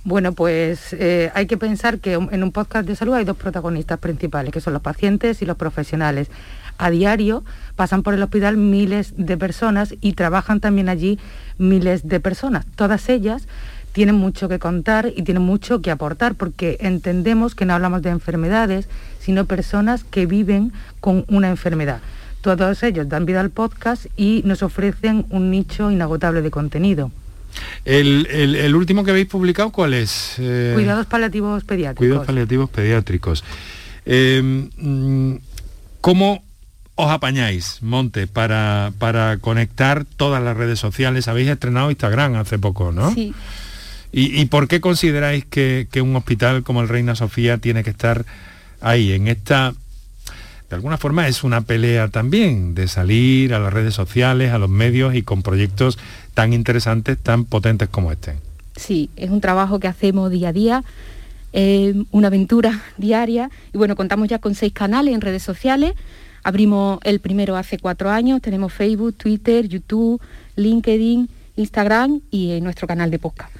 [0.04, 0.96] Bueno, pues
[1.34, 4.72] hay que pensar que en un podcast de salud hay dos protagonistas principales, que son
[4.72, 6.28] los pacientes y los profesionales
[6.78, 11.18] a diario pasan por el hospital miles de personas y trabajan también allí
[11.58, 12.66] miles de personas.
[12.76, 13.48] Todas ellas
[13.96, 18.10] tienen mucho que contar y tienen mucho que aportar porque entendemos que no hablamos de
[18.10, 18.90] enfermedades,
[19.20, 22.02] sino personas que viven con una enfermedad.
[22.42, 27.10] Todos ellos dan vida al podcast y nos ofrecen un nicho inagotable de contenido.
[27.86, 30.34] El, último que habéis publicado, ¿cuál es?
[30.40, 31.96] Eh, cuidados paliativos pediátricos.
[31.96, 33.44] Cuidados paliativos pediátricos.
[34.04, 35.36] Eh, mm,
[36.02, 36.44] ¿Cómo
[36.96, 41.28] os apañáis, Monte, para, para conectar todas las redes sociales?
[41.28, 43.14] Habéis estrenado Instagram hace poco, ¿no?
[43.14, 43.32] Sí.
[44.12, 48.24] ¿Y, por qué consideráis que, un hospital como el Reina Sofía tiene que estar
[48.80, 49.74] ahí, en esta...
[50.70, 54.68] De alguna forma es una pelea también de salir a las redes sociales, a los
[54.68, 55.96] medios y con proyectos
[56.34, 58.34] tan interesantes, tan potentes como este.
[58.74, 60.84] Sí, es un trabajo que hacemos día a día,
[62.10, 65.94] una aventura diaria y bueno, contamos ya con seis canales en redes sociales,
[66.46, 70.20] Abrimos el primero hace cuatro años, tenemos Facebook, Twitter, YouTube,
[70.54, 73.50] LinkedIn, Instagram y nuestro canal de podcast.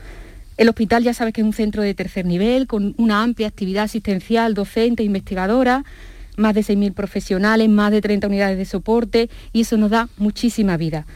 [0.56, 3.84] El hospital ya sabes que es un centro de tercer nivel, con una amplia actividad
[3.84, 5.84] asistencial, docente, investigadora,
[6.36, 10.76] más de 6.000 profesionales, más de 30 unidades de soporte y eso nos da muchísima
[10.76, 11.06] vida.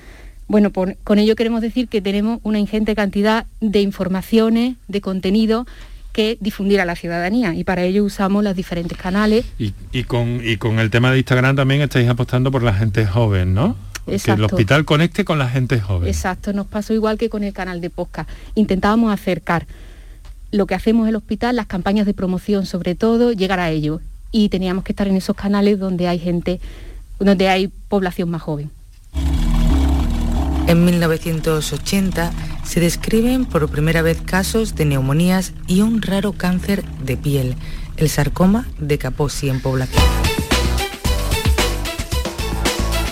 [0.49, 5.66] Bueno, con ello queremos decir que tenemos una ingente cantidad de informaciones, de contenido
[6.12, 9.47] que difundir a la ciudadanía y para ello usamos los diferentes canales.
[9.59, 13.55] Y, con, y con el tema de Instagram también estáis apostando por la gente joven,
[13.55, 13.76] ¿no?
[14.07, 14.34] Exacto.
[14.34, 16.09] Que el hospital conecte con la gente joven.
[16.09, 18.28] Exacto, nos pasó igual que con el canal de podcast.
[18.55, 19.66] Intentábamos acercar
[20.51, 24.01] lo que hacemos en el hospital, las campañas de promoción sobre todo, llegar a ello.
[24.32, 26.61] Y teníamos que estar en esos canales donde hay gente,
[27.18, 28.70] donde hay población más joven.
[30.66, 32.30] En 1980
[32.64, 37.57] se describen por primera vez casos de neumonías y un raro cáncer de piel,
[37.96, 40.30] el sarcoma de Kaposi en población.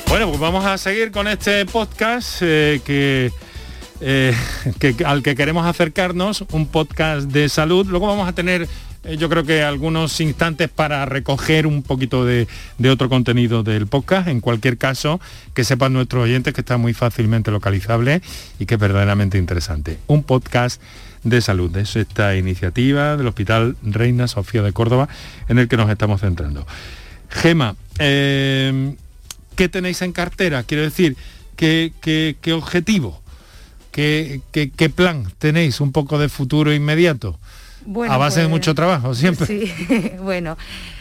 [0.09, 3.31] Bueno, pues vamos a seguir con este podcast eh, que,
[4.01, 4.35] eh,
[4.79, 7.87] que, al que queremos acercarnos, un podcast de salud.
[7.87, 8.67] Luego vamos a tener
[9.05, 12.49] eh, yo creo que algunos instantes para recoger un poquito de,
[12.91, 14.29] otro contenido del podcast.
[14.29, 15.21] En cualquier caso,
[15.55, 18.23] que sepan nuestros oyentes que está muy fácilmente localizable
[18.59, 19.99] y que es verdaderamente interesante.
[20.07, 20.81] Un podcast
[21.23, 21.75] de salud.
[21.77, 25.09] Es esta iniciativa del Hospital Reina Sofía de Córdoba
[25.49, 26.67] en el que nos estamos centrando.
[27.29, 27.77] Gema,
[29.59, 30.63] ¿qué tenéis en cartera?
[30.63, 31.17] Quiero decir,
[31.57, 33.21] ¿qué, qué, objetivo?
[33.91, 35.81] ¿Qué, ¿Qué, plan tenéis?
[35.81, 37.37] ¿Un poco de futuro inmediato?
[38.09, 39.47] a base de pues, mucho trabajo, siempre.
[39.47, 39.73] Sí,
[40.23, 40.57] bueno.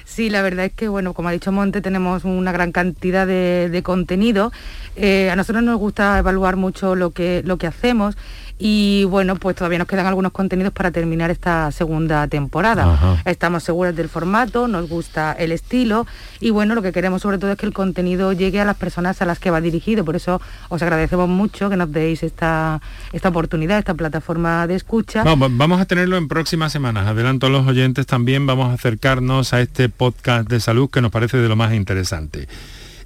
[0.06, 3.82] Sí, la verdad es que, bueno, como ha dicho Monte, tenemos una gran cantidad de,
[3.84, 4.52] contenido.
[4.96, 8.18] Eh, a nosotros nos gusta evaluar mucho lo que, lo que hacemos
[8.60, 13.22] y bueno, pues todavía nos quedan algunos contenidos para terminar esta segunda temporada.
[13.26, 16.08] Estamos seguros del formato, nos gusta el estilo
[16.40, 19.22] y bueno, lo que queremos sobre todo es que el contenido llegue a las personas
[19.22, 20.04] a las que va dirigido.
[20.04, 22.82] Por eso os agradecemos mucho que nos deis esta,
[23.14, 25.24] esta oportunidad, esta plataforma de escucha.
[25.24, 27.08] vamos a tenerlo en próximas semanas.
[27.08, 31.12] Adelanto a los oyentes también, vamos a acercarnos a este podcast de salud que nos
[31.12, 32.48] parece de lo más interesante.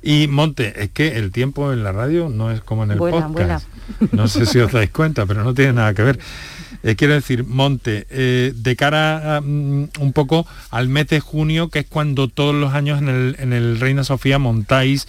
[0.03, 3.67] Y Monte, es que el tiempo en la radio no es como en el podcast.
[4.11, 6.19] No sé si os dais cuenta, pero no tiene nada que ver.
[6.83, 11.79] Eh, quiero decir, Monte, eh, de cara mm, un poco al mes de junio, que
[11.79, 15.07] es cuando todos los años en el, en el Reina Sofía montáis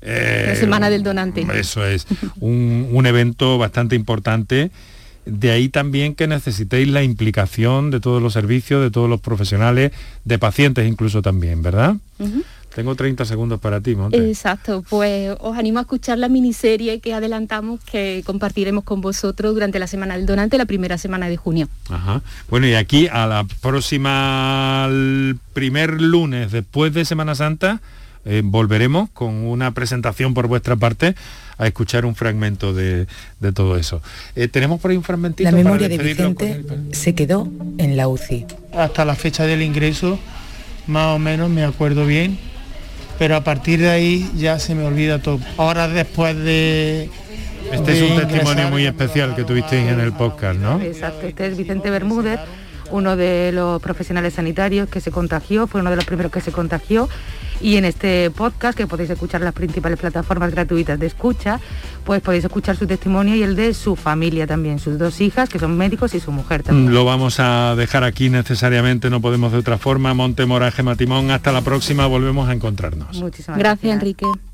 [0.00, 1.46] eh, la Semana del Donante.
[1.54, 2.06] Eso es,
[2.40, 4.72] un, un, evento bastante importante.
[5.24, 9.92] De ahí también que necesitéis la implicación de todos los servicios, de todos los profesionales,
[10.24, 11.94] de pacientes incluso también, ¿verdad?
[12.74, 14.16] Tengo 30 segundos para ti, Monte.
[14.28, 19.78] Exacto, pues os animo a escuchar la miniserie que adelantamos que compartiremos con vosotros durante
[19.78, 21.68] la Semana del Donante, la primera semana de junio.
[21.90, 22.22] Ajá.
[22.48, 27.82] Bueno, y aquí a la próxima, el primer lunes después de Semana Santa,
[28.24, 31.14] eh, volveremos con una presentación por vuestra parte
[31.58, 33.06] a escuchar un fragmento de,
[33.54, 34.00] todo eso.
[34.34, 35.50] Eh, tenemos por ahí un fragmentito.
[35.50, 38.46] La memoria de Vicente se quedó en la UCI.
[38.74, 40.18] Hasta la fecha del ingreso,
[40.86, 42.51] más o menos me acuerdo bien
[43.22, 45.38] pero a partir de ahí ya se me olvida todo.
[45.56, 47.08] Ahora después de...
[47.70, 50.80] Este es un testimonio muy especial que tuvisteis en el podcast, ¿no?
[50.80, 52.40] Exacto, este es Vicente Bermúdez,
[52.90, 56.50] uno de los profesionales sanitarios que se contagió, fue uno de los primeros que se
[56.50, 57.08] contagió
[57.62, 61.60] y en este podcast, que podéis escuchar en las principales plataformas gratuitas de escucha,
[62.04, 65.58] pues podéis escuchar su testimonio y el de su familia también, sus dos hijas, que
[65.58, 66.92] son médicos, y su mujer también.
[66.92, 70.14] Lo vamos a dejar aquí necesariamente, no podemos de otra forma.
[70.14, 73.20] Monte Moraje Matimón, hasta la próxima, volvemos a encontrarnos.
[73.20, 73.82] Muchísimas gracias.
[73.82, 74.51] Gracias, Enrique.